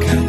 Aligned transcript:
가까 0.00 0.21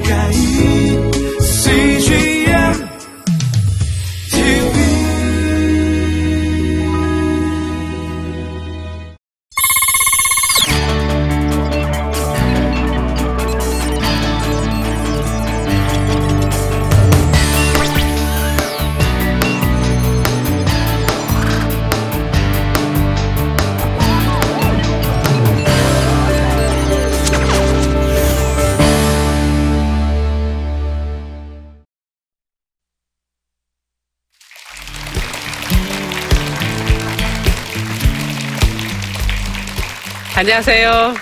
안녕하세요. 40.44 41.14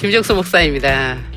김정수 0.00 0.34
목사입니다. 0.34 1.27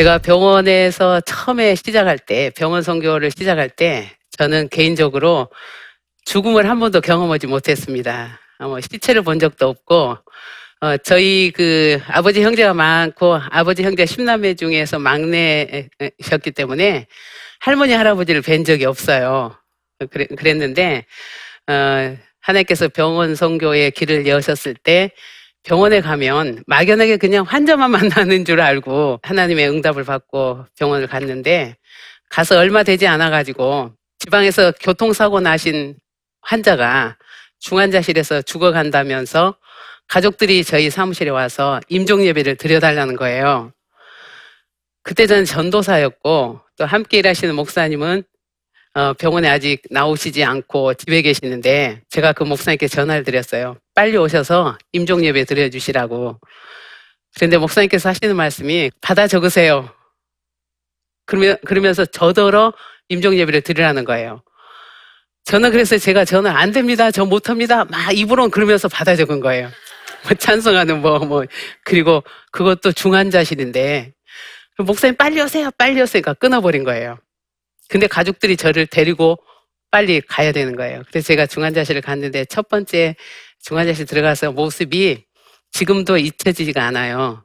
제가 0.00 0.16
병원에서 0.16 1.20
처음에 1.20 1.74
시작할 1.74 2.18
때, 2.18 2.50
병원 2.56 2.82
선교를 2.82 3.30
시작할 3.30 3.68
때, 3.68 4.10
저는 4.30 4.70
개인적으로 4.70 5.50
죽음을 6.24 6.70
한 6.70 6.80
번도 6.80 7.02
경험하지 7.02 7.46
못했습니다. 7.48 8.40
어, 8.60 8.68
뭐 8.68 8.80
시체를 8.80 9.20
본 9.20 9.38
적도 9.38 9.68
없고, 9.68 10.16
어, 10.80 10.96
저희 11.04 11.52
그 11.54 12.00
아버지 12.08 12.42
형제가 12.42 12.72
많고, 12.72 13.40
아버지 13.50 13.82
형제 13.82 14.06
10남매 14.06 14.56
중에서 14.56 14.98
막내셨기 14.98 16.52
때문에 16.56 17.06
할머니, 17.58 17.92
할아버지를 17.92 18.40
뵌 18.40 18.64
적이 18.64 18.86
없어요. 18.86 19.54
그래, 20.10 20.26
그랬는데, 20.34 21.04
어, 21.66 22.16
하나님께서 22.40 22.88
병원 22.88 23.34
선교의 23.34 23.90
길을 23.90 24.26
여셨을 24.26 24.76
때, 24.76 25.10
병원에 25.62 26.00
가면 26.00 26.64
막연하게 26.66 27.16
그냥 27.18 27.44
환자만 27.44 27.90
만나는 27.92 28.44
줄 28.44 28.60
알고 28.60 29.20
하나님의 29.22 29.68
응답을 29.68 30.04
받고 30.04 30.66
병원을 30.78 31.06
갔는데 31.06 31.76
가서 32.28 32.58
얼마 32.58 32.82
되지 32.82 33.06
않아 33.06 33.30
가지고 33.30 33.92
지방에서 34.18 34.72
교통사고 34.80 35.40
나신 35.40 35.96
환자가 36.42 37.16
중환자실에서 37.58 38.42
죽어간다면서 38.42 39.56
가족들이 40.08 40.64
저희 40.64 40.90
사무실에 40.90 41.30
와서 41.30 41.80
임종 41.88 42.24
예배를 42.24 42.56
드려달라는 42.56 43.16
거예요. 43.16 43.72
그때 45.02 45.26
저는 45.26 45.44
전도사였고 45.44 46.60
또 46.76 46.84
함께 46.84 47.18
일하시는 47.18 47.54
목사님은 47.54 48.18
어, 48.20 48.29
병원에 49.18 49.48
아직 49.48 49.82
나오시지 49.90 50.42
않고 50.44 50.94
집에 50.94 51.22
계시는데 51.22 52.02
제가 52.08 52.32
그 52.32 52.44
목사님께 52.44 52.88
전화를 52.88 53.24
드렸어요. 53.24 53.76
빨리 53.94 54.16
오셔서 54.16 54.76
임종 54.92 55.24
예배 55.24 55.44
드려주시라고. 55.44 56.38
그런데 57.36 57.58
목사님께서 57.58 58.08
하시는 58.08 58.34
말씀이 58.34 58.90
받아 59.00 59.26
적으세요. 59.26 59.88
그러면, 61.26 61.56
그러면서 61.64 62.04
저더러 62.04 62.72
임종 63.08 63.36
예배를 63.36 63.60
드리라는 63.60 64.04
거예요. 64.04 64.42
저는 65.44 65.70
그래서 65.70 65.96
제가 65.96 66.24
저는 66.24 66.50
안 66.50 66.72
됩니다. 66.72 67.10
저 67.10 67.24
못합니다. 67.24 67.84
막 67.84 68.16
입으로는 68.16 68.50
그러면서 68.50 68.88
받아 68.88 69.14
적은 69.14 69.40
거예요. 69.40 69.70
뭐 70.24 70.34
찬송하는 70.34 71.00
뭐, 71.00 71.18
뭐, 71.20 71.44
그리고 71.84 72.22
그것도 72.52 72.92
중환자실인데 72.92 74.12
목사님 74.78 75.16
빨리 75.16 75.40
오세요. 75.40 75.70
빨리 75.78 76.00
오세요. 76.00 76.22
그러니까 76.22 76.34
끊어버린 76.34 76.84
거예요. 76.84 77.18
근데 77.90 78.06
가족들이 78.06 78.56
저를 78.56 78.86
데리고 78.86 79.38
빨리 79.90 80.20
가야 80.20 80.52
되는 80.52 80.76
거예요. 80.76 81.02
그래서 81.08 81.26
제가 81.26 81.46
중환자실을 81.46 82.00
갔는데 82.00 82.44
첫 82.44 82.68
번째 82.68 83.16
중환자실 83.62 84.06
들어가서 84.06 84.52
모습이 84.52 85.24
지금도 85.72 86.16
잊혀지지가 86.16 86.84
않아요. 86.84 87.44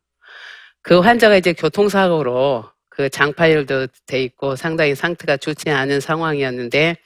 그 0.84 1.00
환자가 1.00 1.36
이제 1.36 1.54
교통사고로 1.54 2.70
그 2.90 3.10
장파열도 3.10 3.88
돼 4.06 4.22
있고 4.22 4.56
상당히 4.56 4.94
상태가 4.94 5.38
좋지 5.38 5.72
않은 5.72 6.00
상황이었는데 6.00 6.98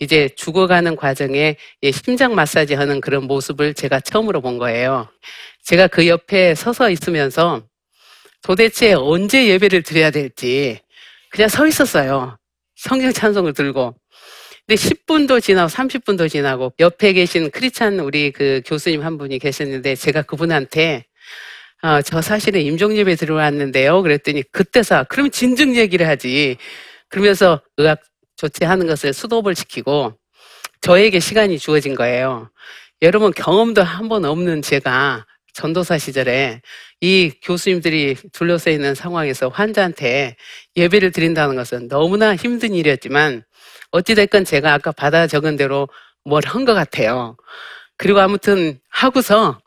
이제 0.00 0.28
죽어가는 0.34 0.96
과정에 0.96 1.56
심장 1.92 2.34
마사지 2.34 2.74
하는 2.74 3.00
그런 3.00 3.24
모습을 3.24 3.74
제가 3.74 4.00
처음으로 4.00 4.40
본 4.40 4.58
거예요. 4.58 5.08
제가 5.62 5.86
그 5.86 6.08
옆에 6.08 6.56
서서 6.56 6.90
있으면서 6.90 7.62
도대체 8.42 8.94
언제 8.94 9.46
예배를 9.46 9.82
드려야 9.82 10.10
될지 10.10 10.80
그냥 11.30 11.48
서 11.48 11.66
있었어요. 11.66 12.39
성경 12.80 13.12
찬송을 13.12 13.52
들고. 13.52 13.94
근데 14.66 14.80
10분도 14.80 15.42
지나고 15.42 15.68
30분도 15.70 16.30
지나고 16.30 16.72
옆에 16.80 17.12
계신 17.12 17.50
크리찬 17.50 18.00
우리 18.00 18.30
그 18.30 18.62
교수님 18.64 19.02
한 19.02 19.18
분이 19.18 19.38
계셨는데 19.38 19.96
제가 19.96 20.22
그분한테 20.22 21.04
어, 21.82 22.02
저 22.02 22.22
사실은 22.22 22.60
임종예배 22.62 23.16
들어왔는데요. 23.16 24.02
그랬더니 24.02 24.42
그때서 24.52 25.04
그러면 25.08 25.30
진즉 25.30 25.76
얘기를 25.76 26.06
하지. 26.08 26.56
그러면서 27.08 27.60
의학 27.76 28.00
조치하는 28.36 28.86
것을 28.86 29.12
수도업을 29.12 29.54
시키고 29.54 30.14
저에게 30.80 31.20
시간이 31.20 31.58
주어진 31.58 31.94
거예요. 31.94 32.50
여러분 33.02 33.32
경험도 33.32 33.82
한 33.82 34.08
번 34.08 34.24
없는 34.24 34.62
제가 34.62 35.26
전도사 35.60 35.98
시절에 35.98 36.62
이 37.02 37.30
교수님들이 37.42 38.16
둘러싸여 38.32 38.72
있는 38.74 38.94
상황에서 38.94 39.48
환자한테 39.48 40.36
예배를 40.76 41.12
드린다는 41.12 41.54
것은 41.56 41.88
너무나 41.88 42.34
힘든 42.34 42.72
일이었지만 42.74 43.42
어찌됐건 43.90 44.44
제가 44.46 44.72
아까 44.72 44.90
받아 44.92 45.26
적은 45.26 45.56
대로 45.56 45.88
뭘 46.24 46.42
한 46.46 46.64
것 46.64 46.72
같아요. 46.74 47.36
그리고 47.98 48.20
아무튼 48.20 48.78
하고서 48.90 49.60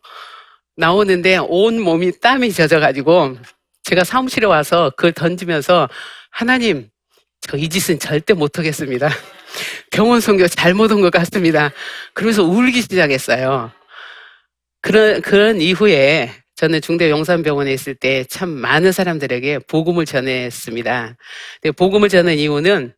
나오는데 0.78 1.38
온 1.48 1.80
몸이 1.80 2.20
땀이 2.22 2.52
젖어가지고 2.54 3.38
제가 3.84 4.04
사무실에 4.04 4.48
와서 4.48 4.92
그걸 4.98 5.12
던지면서 5.14 5.90
하나님, 6.32 6.90
저 7.42 7.58
이 7.58 7.70
짓은 7.70 8.00
절대 8.00 8.34
못하겠습니다. 8.34 9.10
병원 9.92 10.22
선교 10.22 10.48
잘못 10.48 10.92
온 10.92 11.02
것 11.02 11.12
같습니다. 11.12 11.72
그러면서 12.16 12.44
울기 12.44 12.82
시작했어요. 12.82 13.72
그런, 14.84 15.22
그런 15.22 15.62
이후에 15.62 16.32
저는 16.58 16.82
중대 16.82 17.10
용산병원에 17.10 17.74
있을 17.74 17.96
때 17.96 18.26
참 18.30 18.50
많은 18.50 18.92
사람들에게 18.92 19.60
복음을 19.70 20.06
전했습니다. 20.06 21.18
복음을 21.78 22.10
전한 22.10 22.36
이유는 22.36 22.94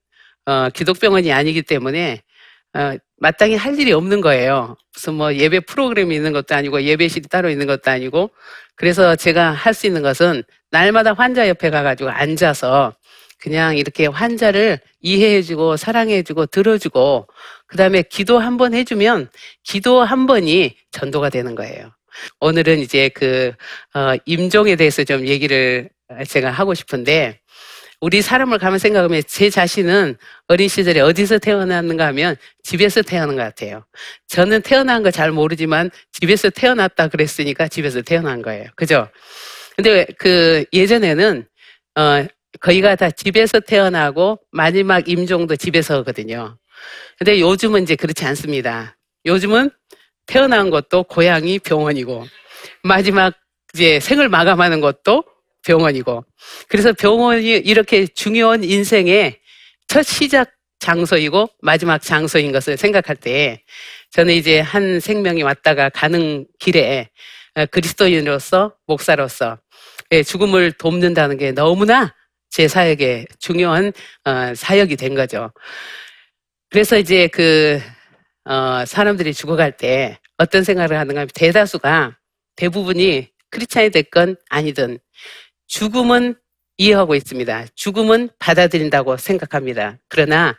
어, 0.47 0.69
기독병원이 0.71 1.31
아니기 1.31 1.61
때문에 1.63 2.23
어, 2.75 2.97
마땅히 3.19 3.55
할 3.55 3.79
일이 3.79 3.93
없는 3.93 4.21
거예요. 4.21 4.75
무슨 4.95 5.13
뭐 5.15 5.33
예배 5.35 5.61
프로그램이 5.61 6.15
있는 6.15 6.33
것도 6.33 6.55
아니고 6.55 6.83
예배실이 6.83 7.29
따로 7.29 7.49
있는 7.51 7.67
것도 7.67 7.91
아니고 7.91 8.31
그래서 8.75 9.15
제가 9.15 9.51
할 9.51 9.73
수 9.75 9.87
있는 9.87 10.01
것은 10.03 10.43
날마다 10.71 11.13
환자 11.13 11.47
옆에 11.49 11.69
가가지고 11.69 12.09
앉아서 12.11 12.95
그냥 13.39 13.77
이렇게 13.77 14.07
환자를 14.07 14.79
이해해주고 15.01 15.77
사랑해주고 15.77 16.47
들어주고 16.47 17.27
그 17.67 17.77
다음에 17.77 18.03
기도 18.03 18.39
한 18.39 18.57
번 18.57 18.73
해주면 18.73 19.29
기도 19.63 20.01
한 20.03 20.27
번이 20.27 20.75
전도가 20.91 21.29
되는 21.29 21.55
거예요. 21.55 21.91
오늘은 22.39 22.79
이제 22.79 23.09
그 23.09 23.51
어, 23.93 24.15
임종에 24.25 24.75
대해서 24.75 25.03
좀 25.03 25.27
얘기를 25.27 25.89
제가 26.29 26.51
하고 26.51 26.73
싶은데 26.73 27.39
우리 28.01 28.21
사람을 28.21 28.59
가만 28.59 28.77
생각하면 28.79 29.23
제 29.27 29.49
자신은 29.49 30.17
어린 30.47 30.67
시절에 30.69 30.99
어디서 31.01 31.39
태어났는가 31.39 32.05
하면 32.07 32.35
집에서 32.63 33.01
태어난 33.01 33.35
것 33.35 33.41
같아요. 33.43 33.85
저는 34.27 34.61
태어난 34.61 35.01
거 35.03 35.11
잘 35.11 35.31
모르지만 35.31 35.89
집에서 36.11 36.49
태어났다 36.49 37.07
그랬으니까 37.09 37.67
집에서 37.67 38.01
태어난 38.01 38.41
거예요. 38.41 38.65
그죠? 38.75 39.09
근데 39.75 40.05
그 40.19 40.65
예전에는 40.73 41.45
어 41.97 42.25
거의가 42.61 42.95
다 42.95 43.11
집에서 43.11 43.59
태어나고 43.59 44.39
마지막 44.51 45.09
임종도 45.09 45.55
집에서 45.57 45.95
하거든요. 45.97 46.57
근데 47.17 47.39
요즘은 47.39 47.83
이제 47.83 47.95
그렇지 47.95 48.25
않습니다. 48.25 48.97
요즘은 49.25 49.71
태어난 50.25 50.69
것도 50.69 51.03
고향이 51.03 51.59
병원이고 51.59 52.25
마지막 52.83 53.33
이제 53.73 53.99
생을 53.99 54.29
마감하는 54.29 54.81
것도 54.81 55.23
병원이고 55.65 56.25
그래서 56.67 56.93
병원이 56.93 57.47
이렇게 57.47 58.07
중요한 58.07 58.63
인생의 58.63 59.39
첫 59.87 60.03
시작 60.03 60.51
장소이고 60.79 61.49
마지막 61.61 61.99
장소인 61.99 62.51
것을 62.51 62.77
생각할 62.77 63.15
때 63.15 63.63
저는 64.11 64.33
이제 64.33 64.59
한 64.59 64.99
생명이 64.99 65.43
왔다가 65.43 65.89
가는 65.89 66.45
길에 66.59 67.09
어, 67.55 67.65
그리스도인으로서 67.65 68.73
목사로서 68.85 69.57
예, 70.11 70.23
죽음을 70.23 70.73
돕는다는 70.73 71.37
게 71.37 71.51
너무나 71.51 72.13
제 72.49 72.67
사역에 72.67 73.25
중요한 73.39 73.91
어, 74.25 74.53
사역이 74.55 74.95
된 74.97 75.15
거죠. 75.15 75.51
그래서 76.69 76.97
이제 76.97 77.27
그 77.27 77.79
어, 78.45 78.85
사람들이 78.85 79.33
죽어갈 79.33 79.75
때 79.77 80.19
어떤 80.37 80.63
생각을 80.63 80.97
하는가 80.97 81.21
하면 81.21 81.29
대다수가 81.33 82.17
대부분이 82.55 83.29
크리스찬이 83.49 83.89
됐건 83.89 84.35
아니든 84.49 84.99
죽음은 85.67 86.35
이해하고 86.77 87.15
있습니다. 87.15 87.67
죽음은 87.75 88.29
받아들인다고 88.39 89.17
생각합니다. 89.17 89.97
그러나 90.09 90.57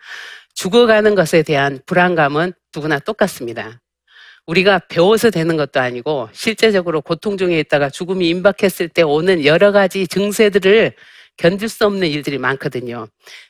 죽어가는 0.55 1.15
것에 1.15 1.43
대한 1.43 1.81
불안감은 1.85 2.55
누구나 2.75 2.99
똑같습니다. 2.99 3.83
우리가 4.47 4.81
배워서 4.89 5.31
되는 5.31 5.57
것도 5.57 5.81
아니고 5.81 6.29
실제적으로 6.33 7.03
고통 7.03 7.37
중에 7.37 7.59
있다가 7.61 7.91
죽음이 7.91 8.29
임박했을 8.29 8.89
때 8.89 9.03
오는 9.03 9.45
여러 9.45 9.73
가지 9.73 10.07
증세들을 10.07 10.95
견딜 11.37 11.69
수 11.69 11.85
없는 11.87 12.09
일들이 12.09 12.39
많거든요. 12.39 13.07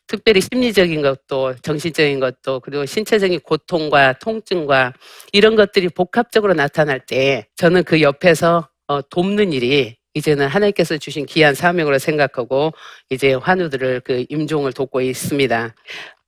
특별히 0.06 0.40
심리적인 0.40 1.02
것도 1.02 1.54
정신적인 1.62 2.20
것도 2.20 2.60
그리고 2.60 2.84
신체적인 2.84 3.40
고통과 3.40 4.12
통증과 4.14 4.92
이런 5.32 5.56
것들이 5.56 5.88
복합적으로 5.88 6.54
나타날 6.54 7.00
때 7.00 7.46
저는 7.56 7.84
그 7.84 8.02
옆에서 8.02 8.68
어, 8.88 9.02
돕는 9.02 9.52
일이 9.52 9.96
이제는 10.14 10.48
하나님께서 10.48 10.96
주신 10.96 11.26
귀한 11.26 11.54
사명으로 11.54 11.98
생각하고 11.98 12.72
이제 13.10 13.34
환우들을 13.34 14.00
그 14.00 14.24
임종을 14.28 14.72
돕고 14.72 15.02
있습니다. 15.02 15.74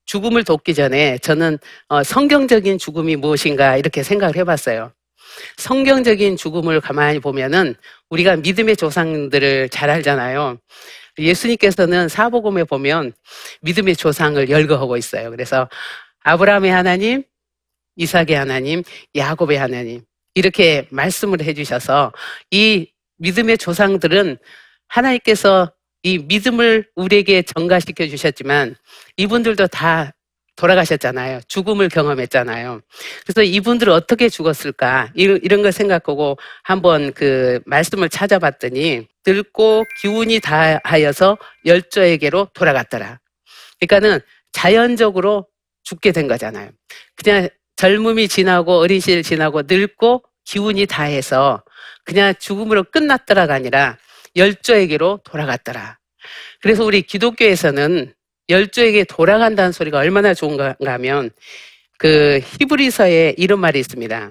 죽음을 0.04 0.44
돕기 0.44 0.74
전에 0.74 1.18
저는 1.18 1.58
어, 1.88 2.02
성경적인 2.02 2.78
죽음이 2.78 3.16
무엇인가 3.16 3.76
이렇게 3.76 4.02
생각을 4.02 4.36
해봤어요. 4.36 4.92
성경적인 5.56 6.36
죽음을 6.36 6.80
가만히 6.80 7.20
보면은 7.20 7.74
우리가 8.10 8.36
믿음의 8.36 8.76
조상들을 8.76 9.68
잘 9.70 9.90
알잖아요. 9.90 10.58
예수님께서는 11.18 12.08
사복음에 12.08 12.64
보면 12.64 13.12
믿음의 13.62 13.96
조상을 13.96 14.48
열거하고 14.48 14.96
있어요. 14.96 15.30
그래서 15.30 15.68
아브라함의 16.24 16.70
하나님, 16.70 17.22
이삭의 17.96 18.34
하나님, 18.34 18.82
야곱의 19.16 19.58
하나님 19.58 20.02
이렇게 20.34 20.86
말씀을 20.90 21.42
해주셔서 21.42 22.12
이 22.50 22.90
믿음의 23.18 23.58
조상들은 23.58 24.38
하나님께서 24.86 25.72
이 26.02 26.18
믿음을 26.18 26.88
우리에게 26.94 27.42
전가시켜 27.42 28.06
주셨지만 28.06 28.76
이분들도 29.16 29.66
다 29.66 30.12
돌아가셨잖아요. 30.58 31.40
죽음을 31.46 31.88
경험했잖아요. 31.88 32.80
그래서 33.24 33.42
이분들은 33.42 33.92
어떻게 33.92 34.28
죽었을까? 34.28 35.12
이런 35.14 35.62
걸 35.62 35.70
생각하고 35.72 36.36
한번 36.64 37.12
그 37.12 37.60
말씀을 37.64 38.08
찾아봤더니 38.08 39.06
늙고 39.24 39.84
기운이 40.00 40.40
다하여서 40.40 41.38
열조에게로 41.64 42.48
돌아갔더라. 42.54 43.20
그러니까는 43.78 44.20
자연적으로 44.52 45.46
죽게 45.84 46.10
된 46.10 46.26
거잖아요. 46.26 46.70
그냥 47.14 47.48
젊음이 47.76 48.26
지나고 48.26 48.78
어린 48.78 48.98
시절 48.98 49.22
지나고 49.22 49.62
늙고 49.66 50.24
기운이 50.44 50.86
다해서 50.86 51.62
그냥 52.04 52.34
죽음으로 52.36 52.84
끝났더라가 52.84 53.54
아니라 53.54 53.96
열조에게로 54.34 55.20
돌아갔더라. 55.22 55.98
그래서 56.60 56.84
우리 56.84 57.02
기독교에서는 57.02 58.12
열조에게 58.48 59.04
돌아간다는 59.04 59.72
소리가 59.72 59.98
얼마나 59.98 60.34
좋은가 60.34 60.76
하면 60.84 61.30
그 61.98 62.40
히브리서에 62.60 63.34
이런 63.36 63.60
말이 63.60 63.78
있습니다. 63.80 64.30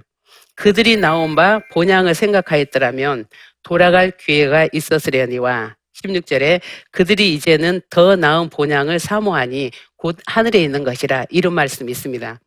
그들이 0.55 0.97
나온 0.97 1.35
바 1.35 1.61
본향을 1.71 2.15
생각하였더라면 2.15 3.25
돌아갈 3.63 4.11
기회가 4.11 4.67
있었으려니와 4.71 5.75
16절에 6.03 6.61
그들이 6.91 7.33
이제는 7.33 7.81
더 7.89 8.15
나은 8.15 8.49
본향을 8.49 8.99
사모하니 8.99 9.71
곧 9.97 10.17
하늘에 10.25 10.61
있는 10.61 10.83
것이라 10.83 11.25
이런 11.29 11.53
말씀이 11.53 11.91
있습니다. 11.91 12.39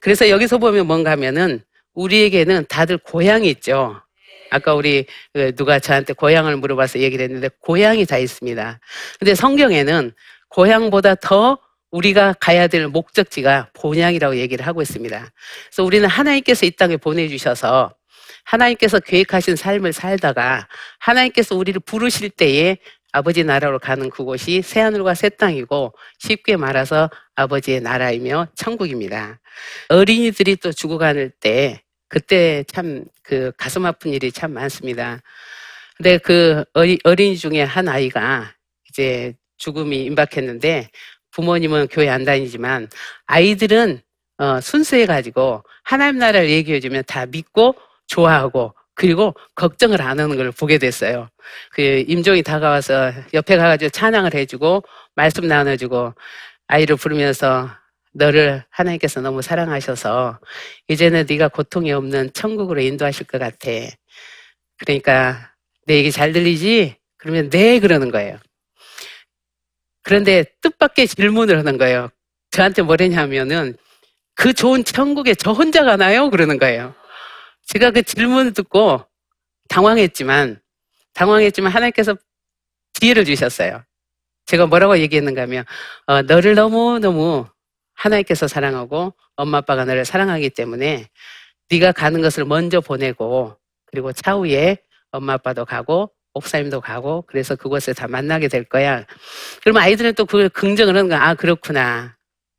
그래서 0.00 0.28
여기서 0.28 0.58
보면 0.58 0.86
뭔가 0.86 1.10
하면은 1.12 1.62
우리에게는 1.94 2.66
다들 2.68 2.98
고향이 2.98 3.48
있죠. 3.50 4.00
아까 4.50 4.74
우리 4.74 5.06
그 5.32 5.54
누가 5.54 5.78
저한테 5.78 6.12
고향을 6.12 6.56
물어봐서 6.56 6.98
얘기를 6.98 7.24
했는데 7.24 7.48
고향이 7.60 8.04
다 8.06 8.18
있습니다. 8.18 8.80
근데 9.18 9.34
성경에는 9.34 10.12
고향보다 10.50 11.16
더 11.16 11.58
우리가 11.90 12.34
가야 12.40 12.68
될 12.68 12.86
목적지가 12.88 13.70
본향이라고 13.74 14.36
얘기를 14.36 14.66
하고 14.66 14.82
있습니다. 14.82 15.30
그래서 15.68 15.84
우리는 15.84 16.08
하나님께서 16.08 16.66
이 16.66 16.70
땅에 16.72 16.96
보내주셔서 16.96 17.94
하나님께서 18.44 19.00
계획하신 19.00 19.56
삶을 19.56 19.92
살다가 19.92 20.68
하나님께서 21.00 21.56
우리를 21.56 21.80
부르실 21.80 22.30
때에 22.30 22.78
아버지 23.12 23.42
나라로 23.42 23.80
가는 23.80 24.08
그곳이 24.10 24.62
새하늘과 24.62 25.14
새 25.14 25.30
땅이고 25.30 25.94
쉽게 26.18 26.56
말해서 26.56 27.10
아버지의 27.34 27.80
나라이며 27.80 28.48
천국입니다. 28.54 29.40
어린이들이 29.88 30.56
또 30.56 30.72
죽어가는 30.72 31.32
때 31.40 31.82
그때 32.08 32.64
참 32.68 33.04
그 33.30 33.52
가슴 33.56 33.86
아픈 33.86 34.12
일이 34.12 34.32
참 34.32 34.52
많습니다. 34.52 35.20
근데 35.96 36.18
그 36.18 36.64
어린이 37.04 37.36
중에 37.38 37.62
한 37.62 37.88
아이가 37.88 38.52
이제 38.88 39.34
죽음이 39.60 40.04
임박했는데 40.04 40.90
부모님은 41.30 41.88
교회 41.88 42.08
안 42.08 42.24
다니지만 42.24 42.88
아이들은 43.26 44.00
어, 44.38 44.60
순수해 44.60 45.06
가지고 45.06 45.62
하나님 45.84 46.18
나라를 46.18 46.50
얘기해 46.50 46.80
주면 46.80 47.04
다 47.06 47.26
믿고 47.26 47.76
좋아하고 48.08 48.74
그리고 48.94 49.34
걱정을 49.54 50.02
안 50.02 50.18
하는 50.18 50.36
걸 50.36 50.50
보게 50.50 50.78
됐어요. 50.78 51.28
그 51.72 52.04
임종이 52.08 52.42
다가와서 52.42 53.12
옆에 53.32 53.56
가가지고 53.56 53.90
찬양을 53.90 54.34
해주고 54.34 54.82
말씀 55.14 55.46
나눠주고 55.46 56.14
아이를 56.66 56.96
부르면서 56.96 57.70
너를 58.12 58.64
하나님께서 58.70 59.20
너무 59.20 59.42
사랑하셔서 59.42 60.40
이제는 60.88 61.26
네가 61.28 61.48
고통이 61.48 61.92
없는 61.92 62.32
천국으로 62.32 62.80
인도하실 62.80 63.26
것 63.26 63.38
같아. 63.38 63.70
그러니까 64.78 65.52
내 65.86 65.96
얘기 65.96 66.10
잘 66.10 66.32
들리지? 66.32 66.96
그러면 67.18 67.50
네 67.50 67.78
그러는 67.80 68.10
거예요. 68.10 68.38
그런데 70.02 70.44
뜻밖의 70.62 71.08
질문을 71.08 71.58
하는 71.58 71.78
거예요. 71.78 72.08
저한테 72.50 72.82
뭐랬냐면은 72.82 73.76
그 74.34 74.52
좋은 74.52 74.84
천국에 74.84 75.34
저 75.34 75.52
혼자 75.52 75.84
가나요? 75.84 76.30
그러는 76.30 76.58
거예요. 76.58 76.94
제가 77.66 77.90
그 77.90 78.02
질문을 78.02 78.52
듣고 78.52 79.04
당황했지만 79.68 80.60
당황했지만 81.14 81.70
하나님께서 81.70 82.16
지혜를 82.94 83.24
주셨어요. 83.24 83.84
제가 84.46 84.66
뭐라고 84.66 84.98
얘기했는가 84.98 85.42
하면 85.42 85.64
어, 86.06 86.22
너를 86.22 86.54
너무너무 86.54 87.46
하나님께서 87.94 88.48
사랑하고 88.48 89.14
엄마 89.36 89.58
아빠가 89.58 89.84
너를 89.84 90.04
사랑하기 90.04 90.50
때문에 90.50 91.08
네가 91.70 91.92
가는 91.92 92.20
것을 92.20 92.44
먼저 92.44 92.80
보내고 92.80 93.56
그리고 93.86 94.12
차후에 94.12 94.78
엄마 95.12 95.34
아빠도 95.34 95.64
가고 95.64 96.12
목사님도 96.34 96.80
가고 96.80 97.24
그래서 97.26 97.56
그곳에 97.56 97.92
다 97.92 98.06
만나게 98.08 98.48
될 98.48 98.64
거야. 98.64 99.04
그러면 99.62 99.82
아이들은 99.82 100.14
또 100.14 100.26
그걸 100.26 100.48
긍정을 100.48 100.96
하는 100.96 101.08
거야. 101.08 101.22
아 101.22 101.34
그렇구나. 101.34 102.16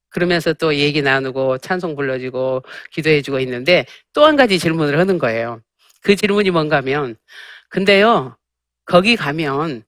그러면서 0.09 0.53
또 0.53 0.75
얘기 0.75 1.01
나누고 1.01 1.59
찬송 1.59 1.95
불러주고 1.95 2.63
기도해주고 2.91 3.39
있는데 3.41 3.85
또 4.13 4.25
한 4.25 4.35
가지 4.35 4.59
질문을 4.59 4.99
하는 4.99 5.17
거예요. 5.17 5.61
그 6.03 6.15
질문이 6.15 6.51
뭔가 6.51 6.77
하면 6.77 7.15
근데요 7.69 8.37
거기 8.85 9.15
가면 9.15 9.83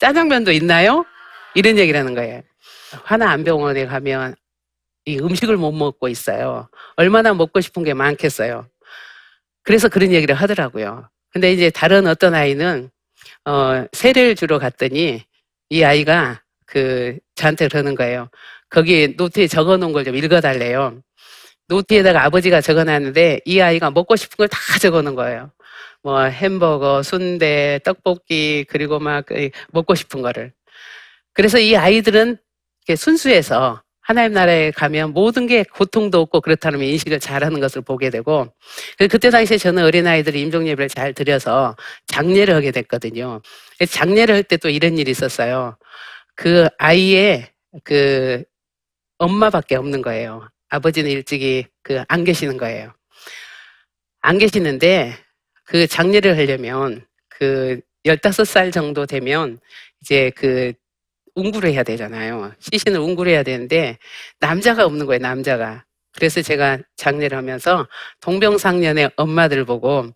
짜장면도 0.00 0.52
있나요? 0.52 1.04
이런 1.54 1.78
얘기를 1.78 1.98
하는 2.00 2.14
거예요. 2.14 2.42
하나안병원에 3.04 3.86
가면 3.86 4.34
이 5.04 5.18
음식을 5.18 5.56
못 5.56 5.72
먹고 5.72 6.08
있어요. 6.08 6.68
얼마나 6.96 7.34
먹고 7.34 7.60
싶은 7.60 7.84
게 7.84 7.94
많겠어요. 7.94 8.68
그래서 9.62 9.88
그런 9.88 10.12
얘기를 10.12 10.34
하더라고요. 10.34 11.08
근데 11.32 11.52
이제 11.52 11.70
다른 11.70 12.06
어떤 12.06 12.34
아이는 12.34 12.90
어, 13.48 13.86
세례를 13.92 14.34
주러 14.36 14.58
갔더니 14.58 15.22
이 15.70 15.82
아이가 15.84 16.42
그 16.66 17.18
저한테 17.34 17.68
그러는 17.68 17.94
거예요. 17.96 18.30
거기 18.70 19.14
노트에 19.16 19.46
적어 19.48 19.76
놓은 19.78 19.92
걸 19.92 20.04
좀 20.04 20.16
읽어 20.16 20.40
달래요. 20.42 21.00
노트에다가 21.68 22.24
아버지가 22.24 22.60
적어 22.60 22.84
놨는데 22.84 23.40
이 23.46 23.60
아이가 23.60 23.90
먹고 23.90 24.16
싶은 24.16 24.36
걸 24.38 24.48
다 24.48 24.58
적어 24.80 25.02
놓은 25.02 25.14
거예요. 25.14 25.52
뭐 26.02 26.22
햄버거, 26.24 27.02
순대, 27.02 27.80
떡볶이 27.84 28.64
그리고 28.68 28.98
막그 29.00 29.50
먹고 29.72 29.94
싶은 29.94 30.22
거를. 30.22 30.52
그래서 31.34 31.58
이 31.58 31.76
아이들은 31.76 32.38
순수해서 32.96 33.82
하나님 34.08 34.32
나라에 34.32 34.70
가면 34.70 35.12
모든 35.12 35.46
게 35.46 35.64
고통도 35.64 36.20
없고 36.22 36.40
그렇다는 36.40 36.80
인식을 36.82 37.20
잘하는 37.20 37.60
것을 37.60 37.82
보게 37.82 38.08
되고 38.10 38.48
그래서 38.96 39.10
그때 39.12 39.30
당시에 39.30 39.58
저는 39.58 39.84
어린아이들이 39.84 40.40
임종 40.42 40.66
예배를 40.66 40.88
잘 40.88 41.12
드려서 41.12 41.76
장례를 42.06 42.54
하게 42.54 42.70
됐거든요. 42.72 43.42
그래서 43.78 43.92
장례를 43.94 44.34
할 44.36 44.44
때 44.44 44.56
또 44.56 44.70
이런 44.70 44.96
일이 44.98 45.10
있었어요. 45.10 45.76
그 46.36 46.68
아이의 46.78 47.48
그 47.84 48.44
엄마밖에 49.18 49.76
없는 49.76 50.02
거예요. 50.02 50.48
아버지는 50.70 51.10
일찍이 51.10 51.66
그 51.82 52.04
안 52.08 52.24
계시는 52.24 52.58
거예요. 52.58 52.92
안 54.22 54.38
계시는데 54.38 55.14
그 55.64 55.86
장례를 55.86 56.36
하려면 56.38 57.06
그 57.28 57.80
15살 58.06 58.72
정도 58.72 59.06
되면 59.06 59.58
이제 60.02 60.30
그 60.36 60.72
웅구를 61.38 61.70
해야 61.72 61.82
되잖아요. 61.82 62.52
시신을 62.60 62.98
웅구를 63.00 63.32
해야 63.32 63.42
되는데 63.42 63.98
남자가 64.40 64.84
없는 64.86 65.06
거예요, 65.06 65.20
남자가. 65.20 65.84
그래서 66.12 66.42
제가 66.42 66.78
장례를 66.96 67.36
하면서 67.38 67.86
동병상련의 68.20 69.10
엄마들 69.16 69.64
보고 69.64 70.06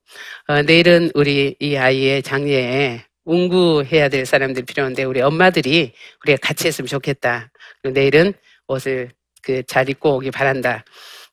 어, 0.48 0.62
내일은 0.62 1.10
우리 1.14 1.54
이 1.60 1.76
아이의 1.76 2.22
장례에 2.22 3.04
웅구해야 3.24 4.08
될 4.08 4.26
사람들이 4.26 4.64
필요한데 4.66 5.04
우리 5.04 5.20
엄마들이 5.20 5.92
우리가 6.24 6.38
같이 6.42 6.66
했으면 6.66 6.88
좋겠다. 6.88 7.50
내일은 7.84 8.32
옷을 8.66 9.10
그 9.42 9.62
잘 9.66 9.88
입고 9.88 10.16
오기 10.16 10.30
바란다. 10.30 10.84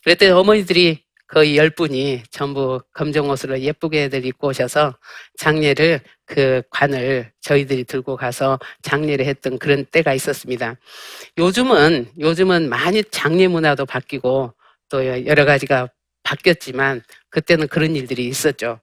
그랬더니 0.03 0.31
어머니들이 0.31 1.03
거의 1.29 1.57
열 1.57 1.69
분이 1.69 2.23
전부 2.31 2.81
검정 2.91 3.29
옷으로 3.29 3.59
예쁘게들 3.59 4.25
입고 4.25 4.47
오셔서 4.47 4.95
장례를 5.37 6.01
그 6.25 6.63
관을 6.71 7.31
저희들이 7.41 7.83
들고 7.83 8.15
가서 8.17 8.59
장례를 8.81 9.25
했던 9.25 9.59
그런 9.59 9.85
때가 9.85 10.13
있었습니다. 10.15 10.75
요즘은 11.37 12.11
요즘은 12.19 12.67
많이 12.69 13.03
장례 13.05 13.47
문화도 13.47 13.85
바뀌고 13.85 14.53
또 14.89 15.25
여러 15.27 15.45
가지가 15.45 15.89
바뀌었지만 16.23 17.03
그때는 17.29 17.67
그런 17.67 17.95
일들이 17.95 18.25
있었죠. 18.25 18.79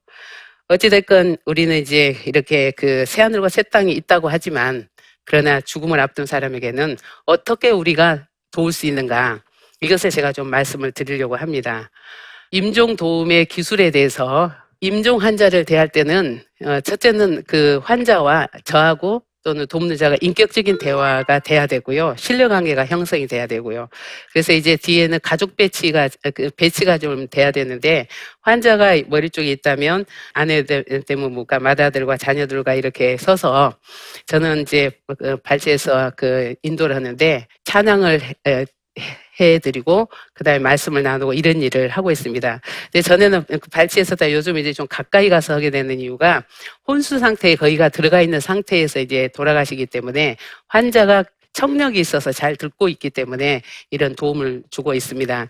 어찌됐건 0.69 1.39
우리는 1.47 1.77
이제 1.77 2.17
이렇게 2.27 2.71
그 2.73 3.05
새하늘과 3.07 3.49
새 3.49 3.63
땅이 3.63 3.93
있다고 3.93 4.29
하지만 4.29 4.89
그러나 5.25 5.61
죽음을 5.61 5.99
앞둔 5.99 6.27
사람에게는 6.27 6.97
어떻게 7.25 7.71
우리가 7.71 8.29
도울 8.53 8.73
수 8.73 8.87
있는가 8.87 9.43
이것을 9.81 10.11
제가 10.11 10.33
좀 10.33 10.49
말씀을 10.49 10.93
드리려고 10.93 11.37
합니다. 11.37 11.91
임종 12.51 12.97
도움의 12.97 13.47
기술에 13.47 13.91
대해서 13.91 14.53
임종 14.81 15.19
환자를 15.19 15.65
대할 15.65 15.89
때는 15.89 16.43
어, 16.65 16.81
첫째는 16.81 17.45
그 17.47 17.81
환자와 17.83 18.49
저하고 18.65 19.23
또는 19.47 19.65
돕는 19.69 19.97
자가 19.97 20.17
인격적인 20.21 20.79
대화가 20.79 21.39
돼야 21.39 21.69
되고요. 21.69 22.17
신뢰 22.19 22.49
관계가 22.49 22.85
형성이 22.85 23.29
돼야 23.29 23.47
되고요. 23.47 23.89
그래서 24.33 24.53
이제 24.53 24.75
뒤에는 24.75 25.21
가족 25.23 25.57
배치가 25.57 26.09
그 26.35 26.51
배치가 26.51 26.99
좀 26.99 27.29
돼야 27.29 27.53
되는데 27.53 28.09
환자가 28.41 29.01
머리 29.07 29.31
쪽에 29.31 29.53
있다면 29.53 30.05
아내 30.33 30.65
때문에 30.65 31.29
뭔가 31.29 31.61
맏아들과 31.61 32.17
자녀들과 32.17 32.75
이렇게 32.75 33.17
서서 33.17 33.79
저는 34.27 34.63
이제 34.63 34.91
그 35.17 35.37
발치에서 35.37 36.11
그 36.17 36.57
인도를 36.65 36.97
하는데 36.97 37.47
찬양을 37.63 38.21
해- 39.41 39.55
해드리고 39.55 40.09
그다음에 40.35 40.59
말씀을 40.59 41.03
나누고 41.03 41.35
이런 41.35 41.63
일을 41.63 41.89
하고 41.89 42.11
있습니다. 42.11 42.61
근데 42.93 43.03
전에는 43.03 43.45
그 43.45 43.59
발치에서 43.71 44.17
다 44.17 44.31
요즘 44.33 44.57
이제 44.59 44.73
좀 44.73 44.87
가까이 44.89 45.29
가서 45.29 45.55
하게 45.55 45.71
되는 45.71 45.99
이유가 46.01 46.45
혼수 46.87 47.19
상태에 47.19 47.55
거기가 47.57 47.89
들어가 47.89 48.21
있는 48.23 48.41
상태에서 48.41 49.01
이제 49.01 49.29
돌아가시기 49.35 49.87
때문에 49.87 50.37
환자가 50.69 51.25
청력이 51.53 51.99
있어서 52.01 52.33
잘 52.33 52.55
듣고 52.57 52.89
있기 52.91 53.09
때문에 53.11 53.63
이런 53.91 54.15
도움을 54.15 54.63
주고 54.71 54.93
있습니다. 54.93 55.49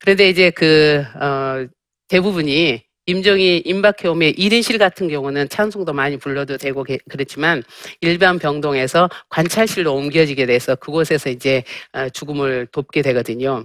그런데 0.00 0.28
이제 0.28 0.50
그, 0.50 1.04
어, 1.20 1.66
대부분이 2.06 2.87
임종이 3.08 3.62
임박해 3.64 4.06
오면 4.06 4.32
1인실 4.34 4.78
같은 4.78 5.08
경우는 5.08 5.48
찬송도 5.48 5.94
많이 5.94 6.18
불러도 6.18 6.58
되고 6.58 6.84
게- 6.84 6.98
그렇지만 7.08 7.62
일반 8.02 8.38
병동에서 8.38 9.08
관찰실로 9.30 9.94
옮겨지게 9.94 10.44
돼서 10.44 10.74
그곳에서 10.76 11.30
이제 11.30 11.64
어, 11.94 12.10
죽음을 12.10 12.66
돕게 12.70 13.00
되거든요. 13.00 13.64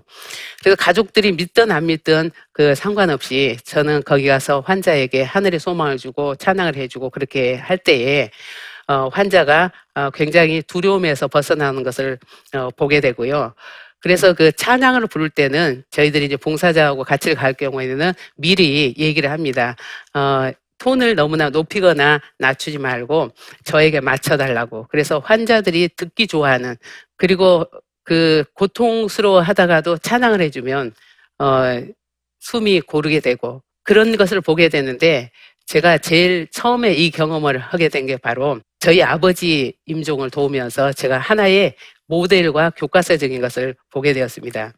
그래서 0.63 0.77
가족들이 0.77 1.33
믿든 1.33 1.71
안 1.71 1.87
믿든 1.87 2.31
그 2.53 2.73
상관없이 2.73 3.57
저는 3.65 4.03
거기 4.05 4.27
가서 4.27 4.61
환자에게 4.61 5.23
하늘의 5.23 5.59
소망을 5.59 5.97
주고 5.97 6.35
찬양을 6.35 6.77
해주고 6.77 7.09
그렇게 7.09 7.55
할 7.55 7.77
때에 7.77 8.31
어, 8.87 9.09
환자가 9.11 9.71
어, 9.95 10.09
굉장히 10.11 10.61
두려움에서 10.61 11.27
벗어나는 11.27 11.83
것을 11.83 12.17
어, 12.55 12.69
보게 12.77 13.01
되고요. 13.01 13.53
그래서 14.03 14.33
그 14.33 14.51
찬양을 14.51 15.07
부를 15.07 15.29
때는 15.29 15.83
저희들이 15.89 16.25
이제 16.25 16.35
봉사자하고 16.35 17.05
같이 17.05 17.33
갈 17.33 17.53
경우에는 17.53 18.11
미리 18.35 18.93
얘기를 18.97 19.31
합니다. 19.31 19.77
어, 20.13 20.51
톤을 20.77 21.15
너무나 21.15 21.49
높이거나 21.49 22.19
낮추지 22.37 22.79
말고 22.79 23.31
저에게 23.63 24.01
맞춰달라고. 24.01 24.87
그래서 24.89 25.19
환자들이 25.19 25.89
듣기 25.95 26.27
좋아하는 26.27 26.75
그리고 27.15 27.65
그 28.03 28.43
고통스러워 28.55 29.39
하다가도 29.39 29.99
찬양을 29.99 30.41
해주면 30.41 30.91
어, 31.39 31.81
숨이 32.39 32.81
고르게 32.81 33.21
되고 33.21 33.63
그런 33.83 34.17
것을 34.17 34.41
보게 34.41 34.67
되는데 34.67 35.31
제가 35.65 35.97
제일 35.99 36.47
처음에 36.51 36.93
이 36.93 37.09
경험을 37.11 37.57
하게 37.59 37.89
된 37.89 38.05
게 38.05 38.17
바로 38.17 38.59
저희 38.79 39.01
아버지 39.01 39.73
임종을 39.85 40.29
도우면서 40.29 40.93
제가 40.93 41.17
하나의 41.17 41.75
모델과 42.07 42.71
교과서적인 42.71 43.39
것을 43.41 43.75
보게 43.91 44.13
되었습니다. 44.13 44.73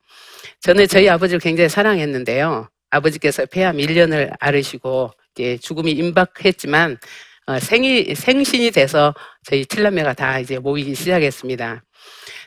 저는 0.61 0.87
저희 0.87 1.09
아버지를 1.09 1.39
굉장히 1.39 1.69
사랑했는데요. 1.69 2.69
아버지께서 2.91 3.45
폐암 3.47 3.77
1년을 3.77 4.31
앓으시고 4.39 5.11
이제 5.35 5.57
죽음이 5.57 5.91
임박했지만 5.91 6.97
어, 7.47 7.59
생이 7.59 8.15
생신이 8.15 8.71
돼서 8.71 9.13
저희 9.43 9.65
칠남매가 9.65 10.13
다 10.13 10.39
이제 10.39 10.59
모이기 10.59 10.95
시작했습니다. 10.95 11.83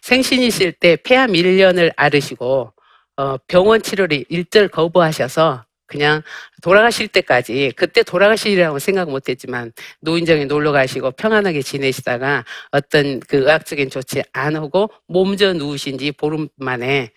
생신이실 0.03 0.73
때 0.73 0.97
폐암 0.97 1.33
1년을 1.33 1.93
앓으시고 1.97 2.73
어, 3.17 3.37
병원 3.49 3.83
치료를 3.83 4.25
일절 4.29 4.69
거부하셔서 4.69 5.65
그냥 5.89 6.23
돌아가실 6.63 7.09
때까지 7.09 7.73
그때 7.75 8.03
돌아가시리라고 8.05 8.79
생각 8.79 9.11
못했지만 9.11 9.73
노인정에 10.01 10.45
놀러 10.45 10.71
가시고 10.71 11.13
평안하게 11.13 11.63
지내시다가 11.63 12.45
어떤 12.71 13.19
그 13.21 13.39
의학적인 13.39 13.91
조치 13.91 14.23
안 14.33 14.55
하고 14.55 14.91
몸져 15.09 15.55
누우신 15.55 15.99
지 15.99 16.13
보름 16.13 16.49
만에 16.57 17.11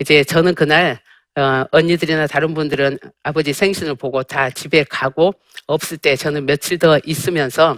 이제 0.00 0.24
저는 0.24 0.54
그날 0.54 1.00
어, 1.36 1.64
언니들이나 1.72 2.28
다른 2.28 2.54
분들은 2.54 2.98
아버지 3.24 3.52
생신을 3.52 3.96
보고 3.96 4.22
다 4.22 4.50
집에 4.50 4.84
가고 4.84 5.34
없을 5.66 5.98
때 5.98 6.14
저는 6.14 6.46
며칠 6.46 6.78
더 6.78 6.98
있으면서 7.04 7.76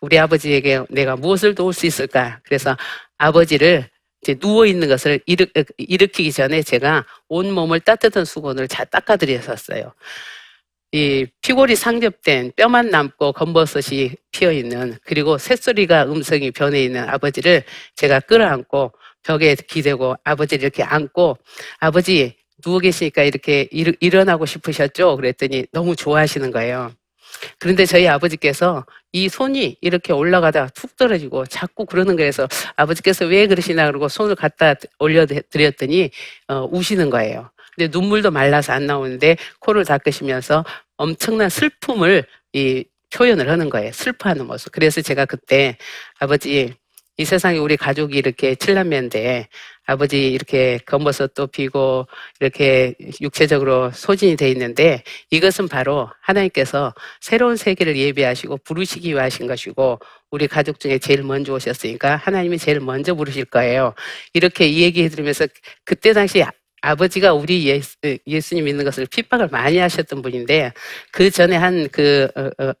우리 0.00 0.18
아버지에게 0.18 0.84
내가 0.88 1.14
무엇을 1.16 1.54
도울 1.54 1.74
수 1.74 1.86
있을까? 1.86 2.40
그래서 2.44 2.76
아버지를 3.18 3.90
누워 4.24 4.64
있는 4.66 4.88
것을 4.88 5.20
일으, 5.26 5.46
일으키기 5.76 6.32
전에 6.32 6.62
제가 6.62 7.04
온 7.28 7.52
몸을 7.52 7.80
따뜻한 7.80 8.24
수건을 8.24 8.68
잘 8.68 8.86
닦아드렸었어요. 8.86 9.92
이 10.92 11.26
피골이 11.42 11.74
상접된 11.76 12.52
뼈만 12.56 12.90
남고 12.90 13.32
검버섯이 13.32 14.12
피어 14.30 14.52
있는 14.52 14.96
그리고 15.04 15.38
새소리가 15.38 16.04
음성이 16.04 16.52
변해 16.52 16.84
있는 16.84 17.08
아버지를 17.08 17.64
제가 17.96 18.20
끌어안고 18.20 18.92
벽에 19.24 19.56
기대고 19.56 20.14
아버지를 20.22 20.62
이렇게 20.62 20.84
안고 20.84 21.36
아버지 21.80 22.36
누워 22.62 22.78
계시니까 22.78 23.24
이렇게 23.24 23.68
일, 23.72 23.96
일어나고 24.00 24.46
싶으셨죠? 24.46 25.16
그랬더니 25.16 25.66
너무 25.72 25.96
좋아하시는 25.96 26.50
거예요. 26.52 26.92
그런데 27.58 27.86
저희 27.86 28.08
아버지께서 28.08 28.84
이 29.12 29.28
손이 29.28 29.78
이렇게 29.80 30.12
올라가다가 30.12 30.68
툭 30.74 30.96
떨어지고 30.96 31.46
자꾸 31.46 31.86
그러는 31.86 32.16
거에서 32.16 32.48
아버지께서 32.76 33.26
왜 33.26 33.46
그러시나 33.46 33.86
그러고 33.86 34.08
손을 34.08 34.34
갖다 34.34 34.74
올려 34.98 35.26
드렸더니 35.26 36.10
어, 36.48 36.68
우시는 36.70 37.10
거예요. 37.10 37.50
근데 37.76 37.96
눈물도 37.96 38.30
말라서 38.30 38.72
안 38.72 38.86
나오는데 38.86 39.36
코를 39.60 39.84
닦으시면서 39.84 40.64
엄청난 40.96 41.48
슬픔을 41.48 42.24
이 42.52 42.84
표현을 43.12 43.48
하는 43.48 43.70
거예요. 43.70 43.92
슬퍼하는 43.92 44.46
모습. 44.46 44.72
그래서 44.72 45.00
제가 45.00 45.24
그때 45.24 45.76
아버지 46.18 46.74
이 47.16 47.24
세상에 47.24 47.58
우리 47.58 47.76
가족이 47.76 48.16
이렇게 48.16 48.56
칠남매인데 48.56 49.48
아버지 49.86 50.32
이렇게 50.32 50.78
검버섯도 50.86 51.46
피고 51.48 52.06
이렇게 52.40 52.94
육체적으로 53.20 53.90
소진이 53.92 54.36
돼 54.36 54.50
있는데 54.50 55.04
이것은 55.30 55.68
바로 55.68 56.10
하나님께서 56.22 56.92
새로운 57.20 57.56
세계를 57.56 57.96
예비하시고 57.96 58.58
부르시기 58.64 59.10
위해 59.12 59.20
하신 59.20 59.46
것이고 59.46 60.00
우리 60.30 60.48
가족 60.48 60.80
중에 60.80 60.98
제일 60.98 61.22
먼저 61.22 61.54
오셨으니까 61.54 62.16
하나님이 62.16 62.58
제일 62.58 62.80
먼저 62.80 63.14
부르실 63.14 63.44
거예요. 63.44 63.94
이렇게 64.32 64.66
이 64.66 64.82
얘기 64.82 65.04
해드리면서 65.04 65.46
그때 65.84 66.12
당시 66.12 66.42
아버지가 66.84 67.32
우리 67.34 67.66
예수, 67.66 67.96
예수님 68.26 68.64
믿는 68.64 68.84
것을 68.84 69.06
핍박을 69.06 69.48
많이 69.48 69.78
하셨던 69.78 70.22
분인데 70.22 70.72
그 71.12 71.30
전에 71.30 71.56
한 71.56 71.84
그 71.94 72.28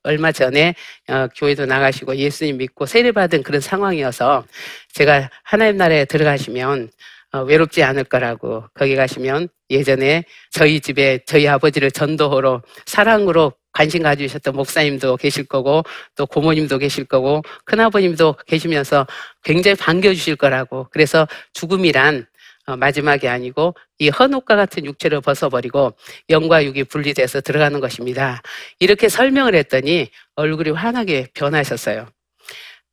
얼마 0.02 0.32
전에 0.32 0.74
어, 1.08 1.28
교회도 1.36 1.66
나가시고 1.66 2.16
예수님 2.16 2.58
믿고 2.58 2.86
세례받은 2.86 3.42
그런 3.42 3.60
상황이어서 3.60 4.44
제가 4.92 5.30
하나님 5.42 5.76
나라에 5.76 6.04
들어가시면 6.04 6.90
어, 7.32 7.42
외롭지 7.42 7.82
않을 7.82 8.04
거라고 8.04 8.64
거기 8.74 8.96
가시면 8.96 9.48
예전에 9.70 10.24
저희 10.50 10.80
집에 10.80 11.20
저희 11.26 11.48
아버지를 11.48 11.90
전도하러 11.90 12.62
사랑으로 12.86 13.52
관심 13.72 14.02
가지셨던 14.02 14.54
목사님도 14.54 15.16
계실 15.16 15.44
거고 15.44 15.82
또 16.16 16.26
고모님도 16.26 16.78
계실 16.78 17.04
거고 17.04 17.42
큰아버님도 17.64 18.36
계시면서 18.46 19.06
굉장히 19.42 19.76
반겨주실 19.76 20.36
거라고. 20.36 20.86
그래서 20.92 21.26
죽음이란 21.54 22.20
어, 22.20 22.33
마지막이 22.66 23.28
아니고 23.28 23.74
이 23.98 24.08
헌옷과 24.08 24.56
같은 24.56 24.84
육체를 24.86 25.20
벗어버리고 25.20 25.94
영과 26.30 26.64
육이 26.64 26.84
분리돼서 26.84 27.40
들어가는 27.40 27.80
것입니다. 27.80 28.42
이렇게 28.80 29.08
설명을 29.08 29.54
했더니 29.54 30.10
얼굴이 30.36 30.70
환하게 30.70 31.28
변하셨어요. 31.34 32.08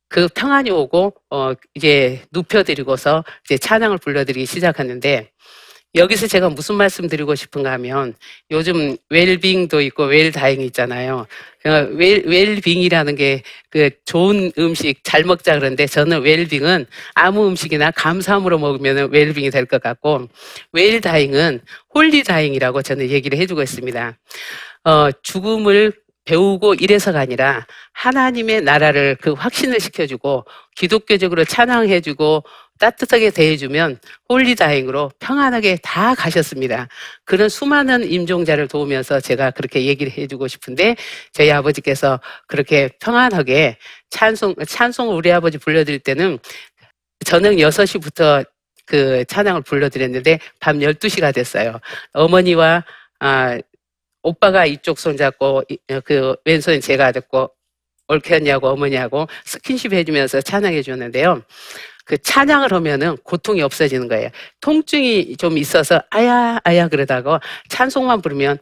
그 0.08 0.28
평안이 0.28 0.70
오고 0.70 1.14
어 1.30 1.52
이제 1.74 2.22
눕혀드리고서 2.32 3.24
이제 3.46 3.56
찬양을 3.56 3.98
불러드리기 3.98 4.44
시작하는데 4.44 5.30
여기서 5.94 6.26
제가 6.26 6.48
무슨 6.48 6.76
말씀 6.76 7.06
드리고 7.06 7.34
싶은가 7.34 7.70
하면 7.72 8.14
요즘 8.50 8.96
웰빙도 9.10 9.82
있고 9.82 10.04
웰다잉 10.04 10.62
있잖아요. 10.62 11.26
어, 11.66 11.70
웰, 11.92 12.22
웰빙이라는 12.26 13.14
게 13.16 13.42
그 13.70 13.90
좋은 14.04 14.52
음식 14.58 15.02
잘 15.02 15.24
먹자 15.24 15.58
그러는데 15.58 15.86
저는 15.86 16.20
웰빙은 16.22 16.86
아무 17.14 17.48
음식이나 17.48 17.90
감사함으로 17.92 18.58
먹으면 18.58 19.10
웰빙이 19.10 19.50
될 19.50 19.64
것 19.66 19.80
같고 19.82 20.28
웰다잉은 20.72 21.60
홀리다잉이라고 21.94 22.82
저는 22.82 23.08
얘기를 23.10 23.38
해주고 23.38 23.62
있습니다. 23.62 24.18
어, 24.84 25.10
죽음을 25.22 25.92
배우고 26.24 26.74
이래서가 26.74 27.20
아니라 27.20 27.66
하나님의 27.94 28.62
나라를 28.62 29.16
그 29.20 29.32
확신을 29.32 29.80
시켜주고 29.80 30.44
기독교적으로 30.76 31.44
찬양해주고 31.44 32.44
따뜻하게 32.78 33.30
대해주면 33.30 33.98
holy 34.28 34.54
dying으로 34.54 35.12
평안하게 35.20 35.78
다 35.82 36.14
가셨습니다. 36.14 36.88
그런 37.24 37.48
수많은 37.48 38.10
임종자를 38.10 38.68
도우면서 38.68 39.20
제가 39.20 39.52
그렇게 39.52 39.86
얘기를 39.86 40.12
해주고 40.12 40.48
싶은데 40.48 40.96
저희 41.32 41.50
아버지께서 41.52 42.20
그렇게 42.48 42.90
평안하게 43.00 43.76
찬송, 44.10 44.56
찬송을 44.66 45.14
우리 45.14 45.30
아버지 45.30 45.58
불러드릴 45.58 46.00
때는 46.00 46.38
저녁 47.24 47.52
6시부터 47.52 48.44
그 48.86 49.24
찬양을 49.26 49.62
불러드렸는데 49.62 50.40
밤 50.58 50.80
12시가 50.80 51.32
됐어요. 51.32 51.78
어머니와 52.12 52.84
아, 53.20 53.58
오빠가 54.22 54.66
이쪽 54.66 54.98
손 54.98 55.16
잡고 55.16 55.62
그 56.04 56.34
왼손 56.44 56.80
제가 56.80 57.12
잡고 57.12 57.50
옳겠냐고 58.12 58.68
어머니하고 58.68 59.26
스킨십 59.44 59.92
해주면서 59.92 60.40
찬양해 60.40 60.82
주는데요. 60.82 61.42
그 62.04 62.18
찬양을 62.18 62.72
하면은 62.72 63.16
고통이 63.18 63.62
없어지는 63.62 64.08
거예요. 64.08 64.28
통증이 64.60 65.36
좀 65.36 65.56
있어서 65.58 66.02
아야 66.10 66.58
아야 66.64 66.88
그러다가 66.88 67.40
찬송만 67.68 68.22
부르면 68.22 68.58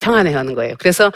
평안해 0.00 0.32
하는 0.32 0.54
거예요. 0.54 0.76
그래서 0.78 1.12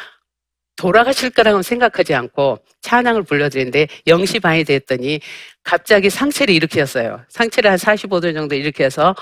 돌아가실 0.76 1.30
거라고 1.30 1.62
생각하지 1.62 2.14
않고 2.14 2.58
찬양을 2.82 3.24
불러드리는데 3.24 3.88
0시 4.06 4.40
반이 4.40 4.64
됐더니 4.64 5.20
갑자기 5.64 6.08
상체를 6.08 6.54
일으켰어요. 6.54 7.24
상체를 7.28 7.70
한 7.70 7.78
45도 7.78 8.32
정도 8.32 8.54
일으켜서 8.54 9.14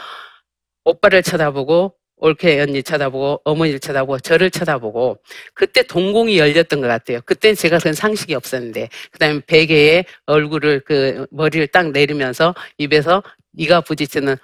오빠를 0.84 1.22
쳐다보고 1.22 1.94
올케 2.18 2.60
언니 2.60 2.82
쳐다보고 2.82 3.42
어머니를 3.44 3.78
쳐다보고 3.78 4.18
저를 4.20 4.50
쳐다보고 4.50 5.18
그때 5.54 5.82
동공이 5.82 6.38
열렸던 6.38 6.80
것 6.80 6.86
같아요. 6.86 7.20
그때 7.24 7.54
제가 7.54 7.78
그런 7.78 7.94
상식이 7.94 8.34
없었는데 8.34 8.88
그다음에 9.10 9.40
베개에 9.46 10.04
얼굴을 10.26 10.80
그 10.80 11.26
머리를 11.30 11.66
딱 11.68 11.90
내리면서 11.90 12.54
입에서 12.78 13.22
이가 13.56 13.82
부딪히는 13.82 14.36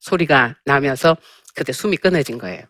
소리가 0.00 0.56
나면서 0.64 1.16
그때 1.54 1.72
숨이 1.72 1.96
끊어진 1.98 2.38
거예요. 2.38 2.62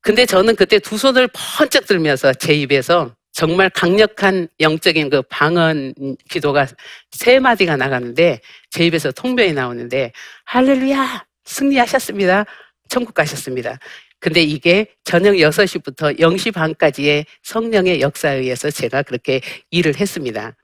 근데 0.00 0.26
저는 0.26 0.56
그때 0.56 0.78
두 0.78 0.96
손을 0.96 1.28
번쩍 1.32 1.86
들면서 1.86 2.32
제 2.32 2.54
입에서 2.54 3.14
정말 3.32 3.70
강력한 3.70 4.48
영적인 4.58 5.10
그 5.10 5.22
방언 5.22 5.94
기도가 6.28 6.66
세 7.10 7.38
마디가 7.38 7.76
나가는데 7.76 8.40
제 8.70 8.86
입에서 8.86 9.12
통변이 9.12 9.52
나오는데 9.52 10.12
할렐루야 10.44 11.24
승리하셨습니다. 11.44 12.44
천국 12.90 13.14
가셨습니다. 13.14 13.78
근데 14.18 14.42
이게 14.42 14.86
저녁 15.04 15.32
6시부터 15.34 16.18
0시 16.18 16.52
반까지의 16.52 17.24
성령의 17.42 18.02
역사에 18.02 18.36
의해서 18.36 18.70
제가 18.70 19.02
그렇게 19.02 19.40
일을 19.70 19.98
했습니다. 19.98 20.54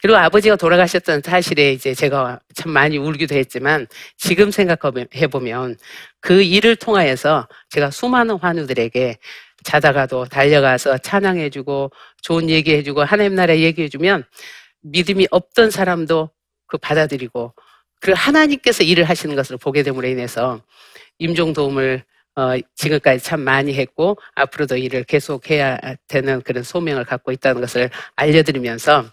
그리고 0.00 0.16
아버지가 0.18 0.54
돌아가셨던 0.54 1.22
사실에 1.24 1.72
이제 1.72 1.92
제가 1.92 2.38
참 2.54 2.70
많이 2.70 2.98
울기도 2.98 3.34
했지만 3.34 3.88
지금 4.16 4.52
생각해보면 4.52 5.76
그 6.20 6.42
일을 6.42 6.76
통하여서 6.76 7.48
제가 7.70 7.90
수많은 7.90 8.38
환우들에게 8.38 9.18
자다가도 9.64 10.26
달려가서 10.26 10.98
찬양해주고 10.98 11.90
좋은 12.22 12.48
얘기해주고 12.48 13.02
하나님 13.02 13.34
나라 13.34 13.56
얘기해주면 13.56 14.24
믿음이 14.82 15.26
없던 15.30 15.70
사람도 15.70 16.30
그 16.66 16.78
받아들이고 16.78 17.54
그 18.00 18.12
하나님께서 18.12 18.84
일을 18.84 19.04
하시는 19.04 19.34
것을 19.34 19.56
보게 19.58 19.82
됨으로 19.82 20.06
인해서 20.06 20.62
임종 21.20 21.52
도움을 21.52 22.02
어, 22.36 22.52
지금까지 22.74 23.22
참 23.24 23.40
많이 23.40 23.74
했고 23.74 24.16
앞으로도 24.34 24.76
일을 24.76 25.04
계속해야 25.04 25.78
되는 26.08 26.42
그런 26.42 26.62
소명을 26.64 27.04
갖고 27.04 27.32
있다는 27.32 27.60
것을 27.60 27.90
알려드리면서 28.16 29.04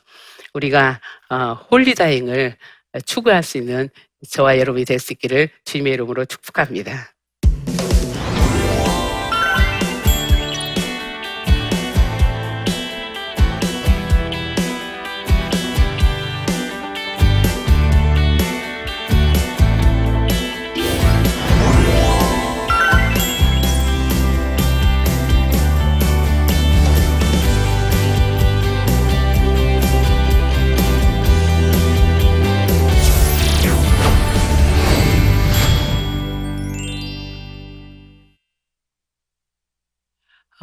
우리가 0.54 1.00
어, 1.30 1.54
홀리다잉을 1.70 2.58
추구할 3.06 3.43
수 3.43 3.58
있는 3.58 3.89
저와 4.30 4.58
여러분이 4.60 4.86
될 4.86 5.00
수 5.00 5.13
있기를 5.13 5.50
주님의 5.65 5.93
이름으로 5.93 6.26
축복합니다. 6.26 7.17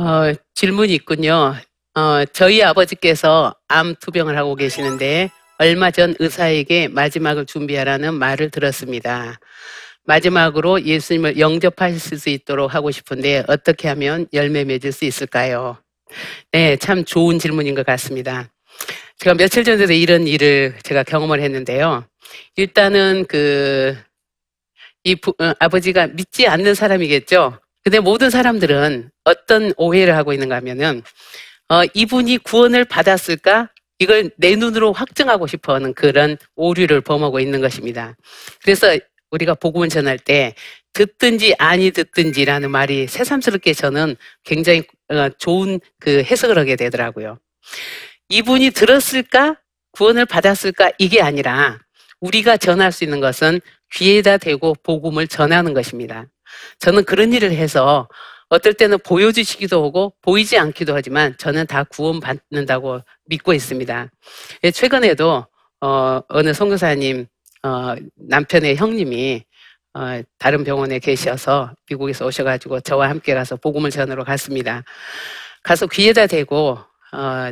어, 0.04 0.34
질문이 0.52 0.92
있군요. 0.96 1.54
어, 1.94 2.24
저희 2.26 2.62
아버지께서 2.62 3.54
암 3.68 3.94
투병을 3.98 4.36
하고 4.36 4.54
계시는데 4.54 5.30
얼마 5.56 5.90
전 5.90 6.14
의사에게 6.18 6.88
마지막을 6.88 7.46
준비하라는 7.46 8.12
말을 8.12 8.50
들었습니다. 8.50 9.40
마지막으로 10.04 10.82
예수님을 10.82 11.38
영접하실 11.38 12.18
수 12.18 12.28
있도록 12.28 12.74
하고 12.74 12.90
싶은데 12.90 13.44
어떻게 13.48 13.88
하면 13.88 14.26
열매 14.34 14.64
맺을 14.64 14.92
수 14.92 15.06
있을까요? 15.06 15.78
네, 16.52 16.76
참 16.76 17.06
좋은 17.06 17.38
질문인 17.38 17.74
것 17.74 17.86
같습니다. 17.86 18.50
제가 19.16 19.36
며칠 19.36 19.64
전에도 19.64 19.94
이런 19.94 20.26
일을 20.26 20.74
제가 20.82 21.04
경험을 21.04 21.40
했는데요. 21.40 22.04
일단은 22.56 23.24
그, 23.26 23.96
이 25.02 25.14
부, 25.14 25.32
어, 25.38 25.54
아버지가 25.58 26.08
믿지 26.08 26.46
않는 26.46 26.74
사람이겠죠. 26.74 27.58
근데 27.84 28.00
모든 28.00 28.30
사람들은 28.30 29.10
어떤 29.24 29.72
오해를 29.76 30.16
하고 30.16 30.32
있는가 30.32 30.56
하면은, 30.56 31.02
어, 31.68 31.82
이분이 31.92 32.38
구원을 32.38 32.86
받았을까? 32.86 33.70
이걸 33.98 34.30
내 34.36 34.56
눈으로 34.56 34.92
확증하고 34.92 35.46
싶어 35.46 35.74
하는 35.74 35.94
그런 35.94 36.36
오류를 36.56 37.02
범하고 37.02 37.40
있는 37.40 37.60
것입니다. 37.60 38.16
그래서 38.62 38.98
우리가 39.30 39.54
복음을 39.54 39.88
전할 39.88 40.18
때 40.18 40.54
듣든지 40.94 41.54
아니 41.58 41.90
듣든지라는 41.90 42.70
말이 42.70 43.06
새삼스럽게 43.06 43.74
저는 43.74 44.16
굉장히 44.44 44.84
어, 45.08 45.28
좋은 45.38 45.80
그 46.00 46.22
해석을 46.22 46.58
하게 46.58 46.76
되더라고요. 46.76 47.38
이분이 48.30 48.70
들었을까? 48.70 49.56
구원을 49.92 50.26
받았을까? 50.26 50.92
이게 50.98 51.20
아니라 51.20 51.78
우리가 52.20 52.56
전할 52.56 52.92
수 52.92 53.04
있는 53.04 53.20
것은 53.20 53.60
귀에다 53.92 54.38
대고 54.38 54.74
복음을 54.82 55.28
전하는 55.28 55.74
것입니다. 55.74 56.26
저는 56.78 57.04
그런 57.04 57.32
일을 57.32 57.52
해서 57.52 58.08
어떨 58.48 58.74
때는 58.74 58.98
보여주시기도 58.98 59.84
하고 59.84 60.14
보이지 60.22 60.58
않기도 60.58 60.94
하지만 60.94 61.36
저는 61.38 61.66
다 61.66 61.84
구원받는다고 61.84 63.00
믿고 63.26 63.52
있습니다. 63.52 64.10
예, 64.64 64.70
최근에도 64.70 65.46
어, 65.80 66.20
어느 66.28 66.52
선교사님 66.52 67.26
어, 67.62 67.94
남편의 68.16 68.76
형님이 68.76 69.44
어, 69.94 70.22
다른 70.38 70.64
병원에 70.64 70.98
계셔서 70.98 71.72
미국에서 71.88 72.26
오셔가지고 72.26 72.80
저와 72.80 73.08
함께 73.08 73.34
가서 73.34 73.56
복음을 73.56 73.90
전하러 73.90 74.24
갔습니다. 74.24 74.82
가서 75.62 75.86
귀에다 75.86 76.26
대고 76.26 76.78
어, 77.12 77.50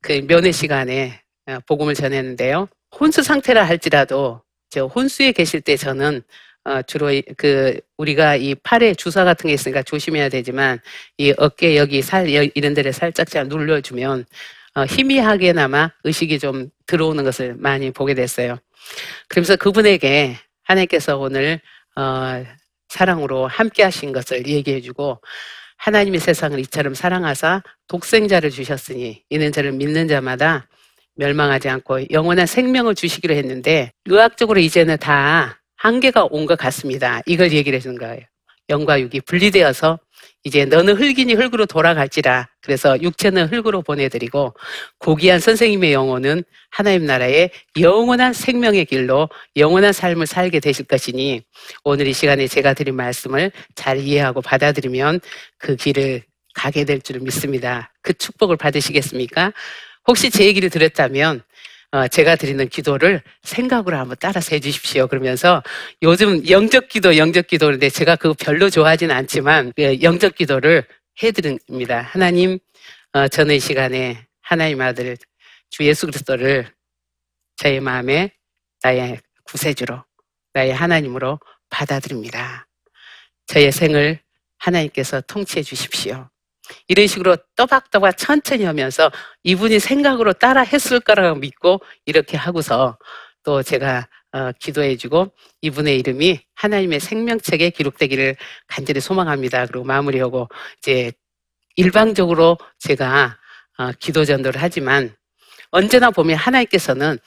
그 0.00 0.26
면회 0.26 0.52
시간에 0.52 1.20
어, 1.46 1.58
복음을 1.66 1.94
전했는데요. 1.94 2.68
혼수 2.98 3.22
상태라 3.22 3.66
할지라도 3.66 4.42
저 4.70 4.86
혼수에 4.86 5.32
계실 5.32 5.60
때 5.60 5.76
저는 5.76 6.22
어, 6.64 6.82
주로 6.82 7.10
이- 7.12 7.22
그 7.36 7.78
우리가 7.98 8.36
이 8.36 8.54
팔에 8.54 8.94
주사 8.94 9.24
같은 9.24 9.48
게 9.48 9.54
있으니까 9.54 9.82
조심해야 9.82 10.28
되지만 10.30 10.80
이 11.18 11.34
어깨 11.36 11.76
여기 11.76 12.00
살 12.02 12.32
여- 12.34 12.48
이런 12.54 12.74
데를 12.74 12.92
살짝 12.92 13.28
잘 13.30 13.48
눌러주면 13.48 14.24
어, 14.76 14.84
희미하게나마 14.84 15.90
의식이 16.04 16.38
좀 16.38 16.70
들어오는 16.86 17.22
것을 17.24 17.54
많이 17.58 17.90
보게 17.90 18.14
됐어요. 18.14 18.58
그러면서 19.28 19.56
그분에게 19.56 20.36
하나님께서 20.64 21.18
오늘 21.18 21.60
어, 21.96 22.44
사랑으로 22.88 23.46
함께 23.46 23.82
하신 23.82 24.12
것을 24.12 24.46
얘기해 24.46 24.80
주고 24.80 25.20
하나님이 25.76 26.18
세상을 26.18 26.58
이처럼 26.60 26.94
사랑하사 26.94 27.62
독생자를 27.88 28.50
주셨으니 28.50 29.22
이는 29.28 29.52
저를 29.52 29.72
믿는 29.72 30.08
자마다 30.08 30.66
멸망하지 31.16 31.68
않고 31.68 32.10
영원한 32.10 32.46
생명을 32.46 32.94
주시기로 32.94 33.34
했는데 33.34 33.92
의학적으로 34.06 34.60
이제는 34.60 34.96
다 34.98 35.60
한계가 35.84 36.28
온 36.30 36.46
것 36.46 36.56
같습니다. 36.58 37.20
이걸 37.26 37.52
얘기를 37.52 37.76
해주는 37.76 37.98
거예요. 37.98 38.20
영과 38.70 38.98
육이 39.00 39.20
분리되어서 39.22 39.98
이제 40.44 40.64
너는 40.64 40.94
흙이니 40.96 41.34
흙으로 41.34 41.66
돌아갈지라 41.66 42.48
그래서 42.62 43.00
육체는 43.02 43.46
흙으로 43.48 43.82
보내드리고 43.82 44.54
고귀한 44.98 45.40
선생님의 45.40 45.92
영혼은 45.92 46.42
하나님 46.70 47.04
나라의 47.04 47.50
영원한 47.78 48.32
생명의 48.32 48.86
길로 48.86 49.28
영원한 49.56 49.92
삶을 49.92 50.26
살게 50.26 50.60
되실 50.60 50.86
것이니 50.86 51.42
오늘 51.84 52.06
이 52.06 52.14
시간에 52.14 52.46
제가 52.48 52.72
드린 52.74 52.94
말씀을 52.96 53.52
잘 53.74 53.98
이해하고 53.98 54.40
받아들이면 54.40 55.20
그 55.58 55.76
길을 55.76 56.22
가게 56.54 56.84
될 56.84 57.00
줄 57.00 57.20
믿습니다. 57.20 57.92
그 58.02 58.14
축복을 58.14 58.56
받으시겠습니까? 58.56 59.52
혹시 60.08 60.30
제 60.30 60.46
얘기를 60.46 60.70
들었다면 60.70 61.38
어, 61.38 61.44
제가 62.08 62.34
드리는 62.36 62.68
기도를 62.68 63.22
생각으로 63.42 63.96
한번 63.96 64.16
따라서 64.18 64.54
해주십시오. 64.54 65.06
그러면서 65.06 65.62
요즘 66.02 66.48
영적 66.48 66.88
기도, 66.88 67.16
영적 67.16 67.46
기도인데 67.46 67.88
제가 67.88 68.16
그거 68.16 68.34
별로 68.36 68.68
좋아하지는 68.68 69.14
않지만 69.14 69.72
예, 69.78 70.00
영적 70.02 70.34
기도를 70.34 70.84
해드립니다. 71.22 72.00
하나님, 72.00 72.58
어, 73.12 73.28
저는 73.28 73.54
이 73.54 73.60
시간에 73.60 74.26
하나님 74.42 74.80
아들 74.80 75.16
주 75.70 75.84
예수 75.84 76.06
그리스도를 76.06 76.66
저의 77.56 77.80
마음에 77.80 78.32
나의 78.82 79.20
구세주로, 79.44 80.04
나의 80.52 80.74
하나님으로 80.74 81.38
받아들입니다. 81.70 82.66
저의 83.46 83.70
생을 83.70 84.20
하나님께서 84.58 85.20
통치해 85.22 85.62
주십시오. 85.62 86.28
이런 86.88 87.06
식으로 87.06 87.36
또박또박 87.56 88.16
천천히 88.16 88.64
하면서 88.64 89.10
이분이 89.42 89.78
생각으로 89.80 90.32
따라 90.32 90.62
했을 90.62 91.00
거라고 91.00 91.38
믿고 91.38 91.80
이렇게 92.06 92.36
하고서 92.36 92.98
또 93.42 93.62
제가 93.62 94.08
어, 94.32 94.50
기도해주고 94.58 95.32
이분의 95.60 95.98
이름이 96.00 96.40
하나님의 96.54 96.98
생명책에 96.98 97.70
기록되기를 97.70 98.36
간절히 98.66 99.00
소망합니다. 99.00 99.66
그리고 99.66 99.84
마무리하고 99.84 100.48
이제 100.78 101.12
일방적으로 101.76 102.58
제가 102.80 103.38
어, 103.78 103.92
기도 104.00 104.24
전도를 104.24 104.60
하지만 104.60 105.14
언제나 105.70 106.10
보면 106.10 106.36
하나님께서는 106.36 107.18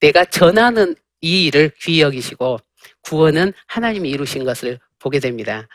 내가 0.00 0.24
전하는 0.24 0.94
이 1.20 1.46
일을 1.46 1.70
귀히 1.80 2.00
여기시고 2.00 2.58
구원은 3.02 3.52
하나님이 3.66 4.10
이루신 4.10 4.44
것을 4.44 4.78
보게 4.98 5.20
됩니다. 5.20 5.66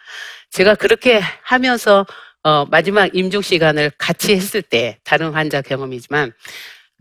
제가 0.52 0.76
그렇게 0.76 1.22
하면서 1.44 2.06
어, 2.44 2.66
마지막 2.66 3.14
임종 3.14 3.42
시간을 3.42 3.92
같이 3.98 4.34
했을 4.36 4.62
때 4.62 4.98
다른 5.04 5.32
환자 5.32 5.62
경험이지만 5.62 6.32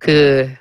그 0.00 0.52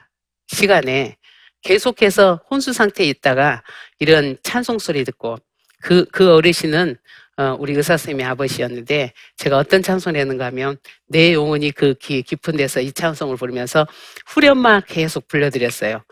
시간에 0.47 1.17
계속해서 1.63 2.41
혼수 2.49 2.73
상태에 2.73 3.07
있다가 3.07 3.63
이런 3.99 4.37
찬송 4.43 4.79
소리 4.79 5.03
듣고 5.03 5.37
그, 5.81 6.05
그 6.11 6.33
어르신은 6.33 6.97
어, 7.39 7.55
우리 7.59 7.73
의사 7.73 7.97
선생님의 7.97 8.25
아버지였는데 8.25 9.13
제가 9.35 9.57
어떤 9.57 9.83
찬송을 9.83 10.19
했는가 10.19 10.45
하면 10.45 10.77
내 11.07 11.33
영혼이 11.33 11.71
그 11.71 11.93
기, 11.95 12.23
깊은 12.23 12.57
데서 12.57 12.81
이 12.81 12.91
찬송을 12.91 13.37
부르면서 13.37 13.87
후렴만 14.27 14.83
계속 14.87 15.27
불러드렸어요. 15.27 16.03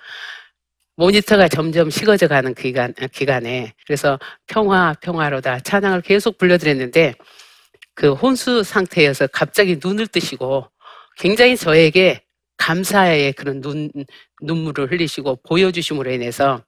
모니터가 0.98 1.48
점점 1.48 1.90
식어져 1.90 2.28
가는 2.28 2.54
그 2.54 2.64
기간, 2.64 2.94
기간에 3.12 3.74
그래서 3.86 4.20
평화 4.48 4.94
평화로다 5.02 5.62
찬양을 5.62 6.02
계속 6.02 6.38
불러드렸는데 6.38 7.16
그 7.96 8.14
혼수 8.14 8.64
상태에서 8.64 9.28
갑자기 9.28 9.80
눈을 9.84 10.08
뜨시고 10.08 10.70
굉장히 11.18 11.58
저에게 11.58 12.22
감사의 12.58 13.34
그런 13.34 13.62
눈, 13.62 13.90
눈물을 14.42 14.92
흘리시고 14.92 15.38
보여주심으로 15.48 16.12
인해서 16.12 16.64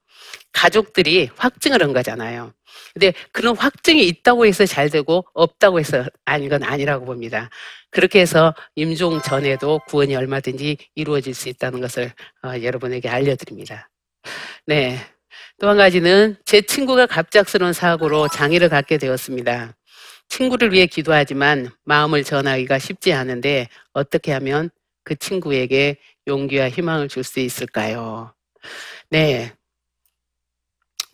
가족들이 0.52 1.30
확증을 1.36 1.82
한 1.82 1.92
거잖아요. 1.92 2.52
근데 2.94 3.12
그런 3.32 3.56
확증이 3.56 4.06
있다고 4.06 4.46
해서 4.46 4.66
잘 4.66 4.90
되고 4.90 5.24
없다고 5.34 5.78
해서 5.80 6.04
아닌 6.24 6.48
건 6.48 6.62
아니라고 6.62 7.04
봅니다. 7.06 7.50
그렇게 7.90 8.20
해서 8.20 8.54
임종 8.74 9.22
전에도 9.22 9.80
구원이 9.88 10.14
얼마든지 10.16 10.76
이루어질 10.94 11.34
수 11.34 11.48
있다는 11.48 11.80
것을 11.80 12.12
어, 12.44 12.62
여러분에게 12.62 13.08
알려드립니다. 13.08 13.90
네. 14.66 14.98
또 15.60 15.68
한 15.68 15.76
가지는 15.76 16.36
제 16.44 16.60
친구가 16.60 17.06
갑작스러운 17.06 17.72
사고로 17.72 18.28
장애를 18.28 18.68
갖게 18.68 18.98
되었습니다. 18.98 19.74
친구를 20.28 20.72
위해 20.72 20.86
기도하지만 20.86 21.70
마음을 21.84 22.24
전하기가 22.24 22.78
쉽지 22.78 23.12
않은데 23.12 23.68
어떻게 23.92 24.32
하면 24.32 24.70
그 25.04 25.16
친구에게 25.16 25.96
용기와 26.26 26.68
희망을 26.70 27.08
줄 27.08 27.24
수 27.24 27.40
있을까요? 27.40 28.34
네. 29.10 29.52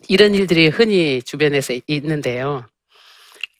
이런 0.07 0.35
일들이 0.35 0.67
흔히 0.67 1.21
주변에서 1.21 1.73
있는데요. 1.87 2.65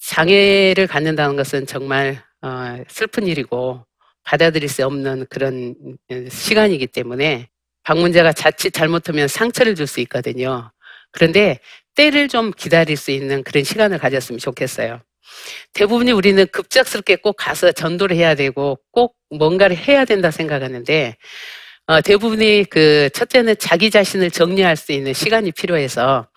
장애를 0.02 0.88
갖는다는 0.88 1.36
것은 1.36 1.66
정말 1.66 2.22
어, 2.42 2.84
슬픈 2.88 3.28
일이고 3.28 3.86
받아들일 4.24 4.70
수 4.70 4.86
없는 4.86 5.26
그런 5.30 5.76
음, 6.12 6.30
시간이기 6.30 6.88
때문에 6.88 7.50
방문자가 7.84 8.34
자칫 8.34 8.72
잘못하면 8.72 9.28
상처를 9.28 9.76
줄 9.76 9.88
수 9.88 10.00
있거든요. 10.02 10.72
그런데 11.12 11.60
때를 11.96 12.28
좀 12.28 12.52
기다릴 12.52 12.98
수 12.98 13.12
있는 13.12 13.44
그런 13.44 13.64
시간을 13.64 13.98
가졌으면 14.00 14.40
좋겠어요. 14.40 15.02
대부분이 15.74 16.12
우리는 16.12 16.46
급작스럽게 16.52 17.18
꼭 17.18 17.34
가서 17.38 17.72
전도를 17.72 18.16
해야 18.16 18.36
되고 18.36 18.80
꼭 18.92 19.16
뭔가를 19.30 19.76
해야 19.78 20.06
된다 20.06 20.32
생각하는데 20.32 21.16
어, 21.88 22.02
대부분이 22.02 22.66
그 22.70 23.10
첫째는 23.14 23.56
자기 23.60 23.92
자신을 23.92 24.32
정리할 24.32 24.76
수 24.76 24.92
있는 24.92 25.14
시간이 25.14 25.52
필요해서 25.52 26.28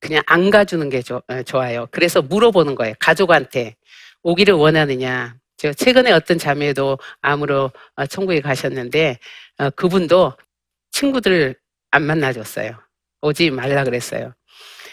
그냥 0.00 0.22
안 0.26 0.50
가주는 0.50 0.88
게 0.90 1.02
조- 1.02 1.22
어, 1.28 1.42
좋아요. 1.42 1.88
그래서 1.90 2.22
물어보는 2.22 2.74
거예요. 2.74 2.94
가족한테 3.00 3.76
오기를 4.22 4.54
원하느냐. 4.54 5.36
제가 5.58 5.74
최근에 5.74 6.12
어떤 6.12 6.38
자매도 6.38 6.98
암으로 7.20 7.72
어, 7.96 8.06
천국에 8.06 8.40
가셨는데 8.40 9.18
어, 9.58 9.70
그분도 9.70 10.34
친구들을 10.92 11.56
안 11.90 12.02
만나줬어요. 12.04 12.72
오지 13.22 13.50
말라 13.50 13.84
그랬어요. 13.84 14.34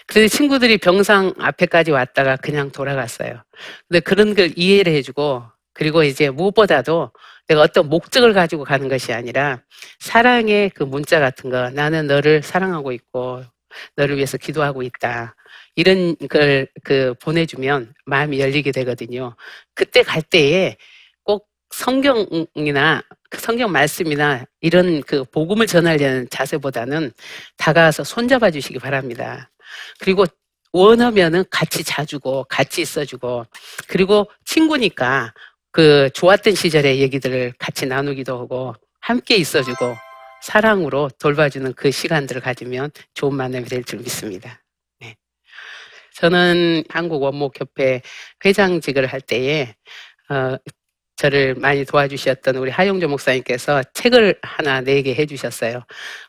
그래서 0.07 0.35
친구들이 0.37 0.77
병상 0.77 1.33
앞에까지 1.39 1.91
왔다가 1.91 2.37
그냥 2.37 2.71
돌아갔어요. 2.71 3.43
근데 3.87 3.99
그런 4.01 4.35
걸 4.35 4.51
이해를 4.55 4.93
해주고 4.93 5.43
그리고 5.73 6.03
이제 6.03 6.29
무엇보다도 6.29 7.11
내가 7.47 7.61
어떤 7.61 7.89
목적을 7.89 8.33
가지고 8.33 8.63
가는 8.63 8.87
것이 8.87 9.13
아니라 9.13 9.61
사랑의 9.99 10.69
그 10.71 10.83
문자 10.83 11.19
같은 11.19 11.49
거 11.49 11.69
나는 11.71 12.07
너를 12.07 12.41
사랑하고 12.43 12.91
있고 12.93 13.43
너를 13.97 14.15
위해서 14.17 14.37
기도하고 14.37 14.83
있다. 14.83 15.35
이런 15.75 16.15
걸 16.29 16.67
그 16.83 17.13
보내주면 17.21 17.93
마음이 18.05 18.39
열리게 18.39 18.71
되거든요. 18.71 19.35
그때 19.75 20.03
갈 20.03 20.21
때에 20.21 20.77
꼭 21.23 21.47
성경이나 21.71 23.01
그 23.29 23.39
성경 23.41 23.71
말씀이나 23.71 24.45
이런 24.61 25.01
그 25.03 25.23
복음을 25.25 25.67
전하려는 25.67 26.27
자세보다는 26.29 27.11
다가와서 27.57 28.03
손잡아 28.03 28.51
주시기 28.51 28.79
바랍니다. 28.79 29.49
그리고 29.99 30.25
원하면은 30.71 31.45
같이 31.49 31.83
자주고 31.83 32.45
같이 32.49 32.81
있어주고 32.81 33.45
그리고 33.87 34.29
친구니까 34.45 35.33
그 35.71 36.09
좋았던 36.13 36.55
시절의 36.55 36.99
얘기들을 36.99 37.53
같이 37.57 37.85
나누기도 37.85 38.37
하고 38.39 38.75
함께 38.99 39.35
있어주고 39.35 39.95
사랑으로 40.41 41.09
돌봐주는 41.19 41.73
그 41.73 41.91
시간들을 41.91 42.41
가지면 42.41 42.91
좋은 43.13 43.35
만남이 43.35 43.65
될 43.65 43.83
줄 43.83 43.99
믿습니다. 43.99 44.61
네. 44.99 45.15
저는 46.15 46.83
한국 46.89 47.23
원목협회 47.23 48.01
회장직을 48.43 49.05
할 49.07 49.21
때에 49.21 49.75
어, 50.29 50.57
저를 51.15 51.55
많이 51.55 51.85
도와주셨던 51.85 52.57
우리 52.57 52.71
하용조 52.71 53.07
목사님께서 53.07 53.83
책을 53.93 54.35
하나 54.41 54.81
내게 54.81 55.15
해주셨어요. 55.15 55.83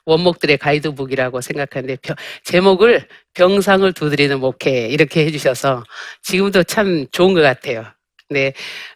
원목들의 0.04 0.58
가이드북이라고 0.58 1.40
생각하는데 1.40 1.96
병- 2.02 2.16
제목을 2.44 3.08
병상을 3.34 3.92
두드리는 3.92 4.38
목회 4.38 4.86
이렇게 4.88 5.26
해주셔서 5.26 5.84
지금도 6.22 6.62
참 6.64 7.06
좋은 7.10 7.34
것 7.34 7.40
같아요. 7.40 7.84
근데 8.28 8.52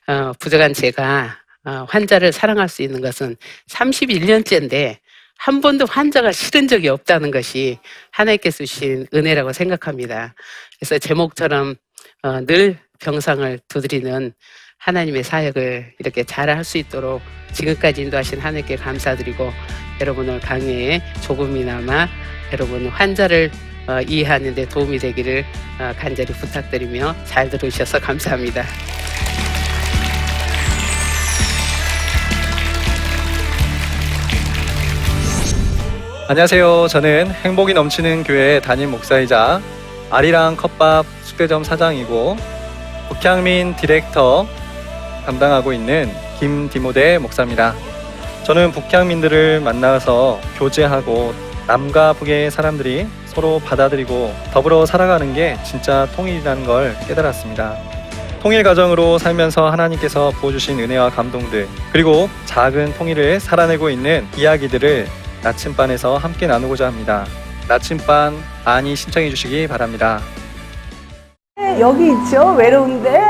어, 0.07 0.33
부족한 0.39 0.75
제가 0.75 1.39
어, 1.65 1.85
환자를 1.89 2.33
사랑할 2.33 2.69
수 2.69 2.83
있는 2.83 3.01
것은 3.01 3.37
31년째인데 3.71 4.99
한 5.39 5.61
번도 5.61 5.87
환자가 5.87 6.33
싫은 6.33 6.69
적이 6.69 6.89
없다는 6.89 7.31
것이 7.31 7.79
하나님께서 8.13 8.59
주신 8.59 9.07
은혜라고 9.15 9.53
생각합니다. 9.53 10.35
그래서 10.79 10.99
제목처럼 10.99 11.77
어, 12.23 12.45
늘 12.47 12.79
병상을 13.01 13.59
두드리는 13.69 14.33
하나님의 14.85 15.23
사역을 15.25 15.93
이렇게 15.99 16.25
잘 16.25 16.49
할 16.49 16.65
수 16.65 16.79
있도록 16.79 17.21
지금까지 17.53 18.03
인도하신 18.03 18.41
하나님께 18.41 18.77
감사드리고 18.77 19.53
여러분을 20.01 20.41
강의에 20.41 21.03
조금이나마 21.21 22.09
여러분 22.53 22.89
환자를 22.89 23.51
어, 23.87 24.01
이해하는 24.01 24.55
데 24.55 24.67
도움이 24.67 24.99
되기를 24.99 25.45
어, 25.81 25.93
간절히 25.99 26.33
부탁드리며 26.33 27.15
잘 27.25 27.51
들으셔서 27.51 28.01
감사합니다. 28.01 28.65
안녕하세요. 36.29 36.87
저는 36.89 37.31
행복이 37.45 37.75
넘치는 37.75 38.23
교회 38.25 38.61
담임 38.61 38.93
목사이자 38.93 39.61
아리랑 40.11 40.57
컵밥 40.57 41.05
숙대점 41.23 41.65
사장이고 41.65 42.37
북향민 43.09 43.75
디렉터 43.77 44.47
담당하고 45.25 45.73
있는 45.73 46.11
김디모데 46.39 47.19
목사입니다. 47.19 47.75
저는 48.45 48.73
북향민들을 48.73 49.61
만나서 49.61 50.41
교제하고 50.59 51.35
남과 51.67 52.15
북의 52.15 52.51
사람들이 52.51 53.07
서로 53.27 53.61
받아들이고 53.61 54.35
더불어 54.53 54.87
살아가는 54.87 55.33
게 55.35 55.57
진짜 55.65 56.09
통일이라는 56.17 56.65
걸 56.67 56.97
깨달았습니다. 57.07 57.77
통일 58.43 58.63
가정으로 58.63 59.19
살면서 59.19 59.71
하나님께서 59.71 60.31
부어주신 60.31 60.81
은혜와 60.81 61.11
감동들 61.11 61.69
그리고 61.93 62.29
작은 62.47 62.95
통일을 62.95 63.39
살아내고 63.39 63.91
있는 63.91 64.27
이야기들을 64.37 65.07
나침반에서 65.43 66.17
함께 66.17 66.47
나누고자 66.47 66.87
합니다. 66.87 67.27
나침반 67.69 68.35
많이 68.65 68.97
신청해 68.97 69.31
주시기 69.31 69.69
바랍니다. 69.69 70.21
여기 71.79 72.09
있죠 72.13 72.55
외로운데 72.55 73.17
아, 73.17 73.30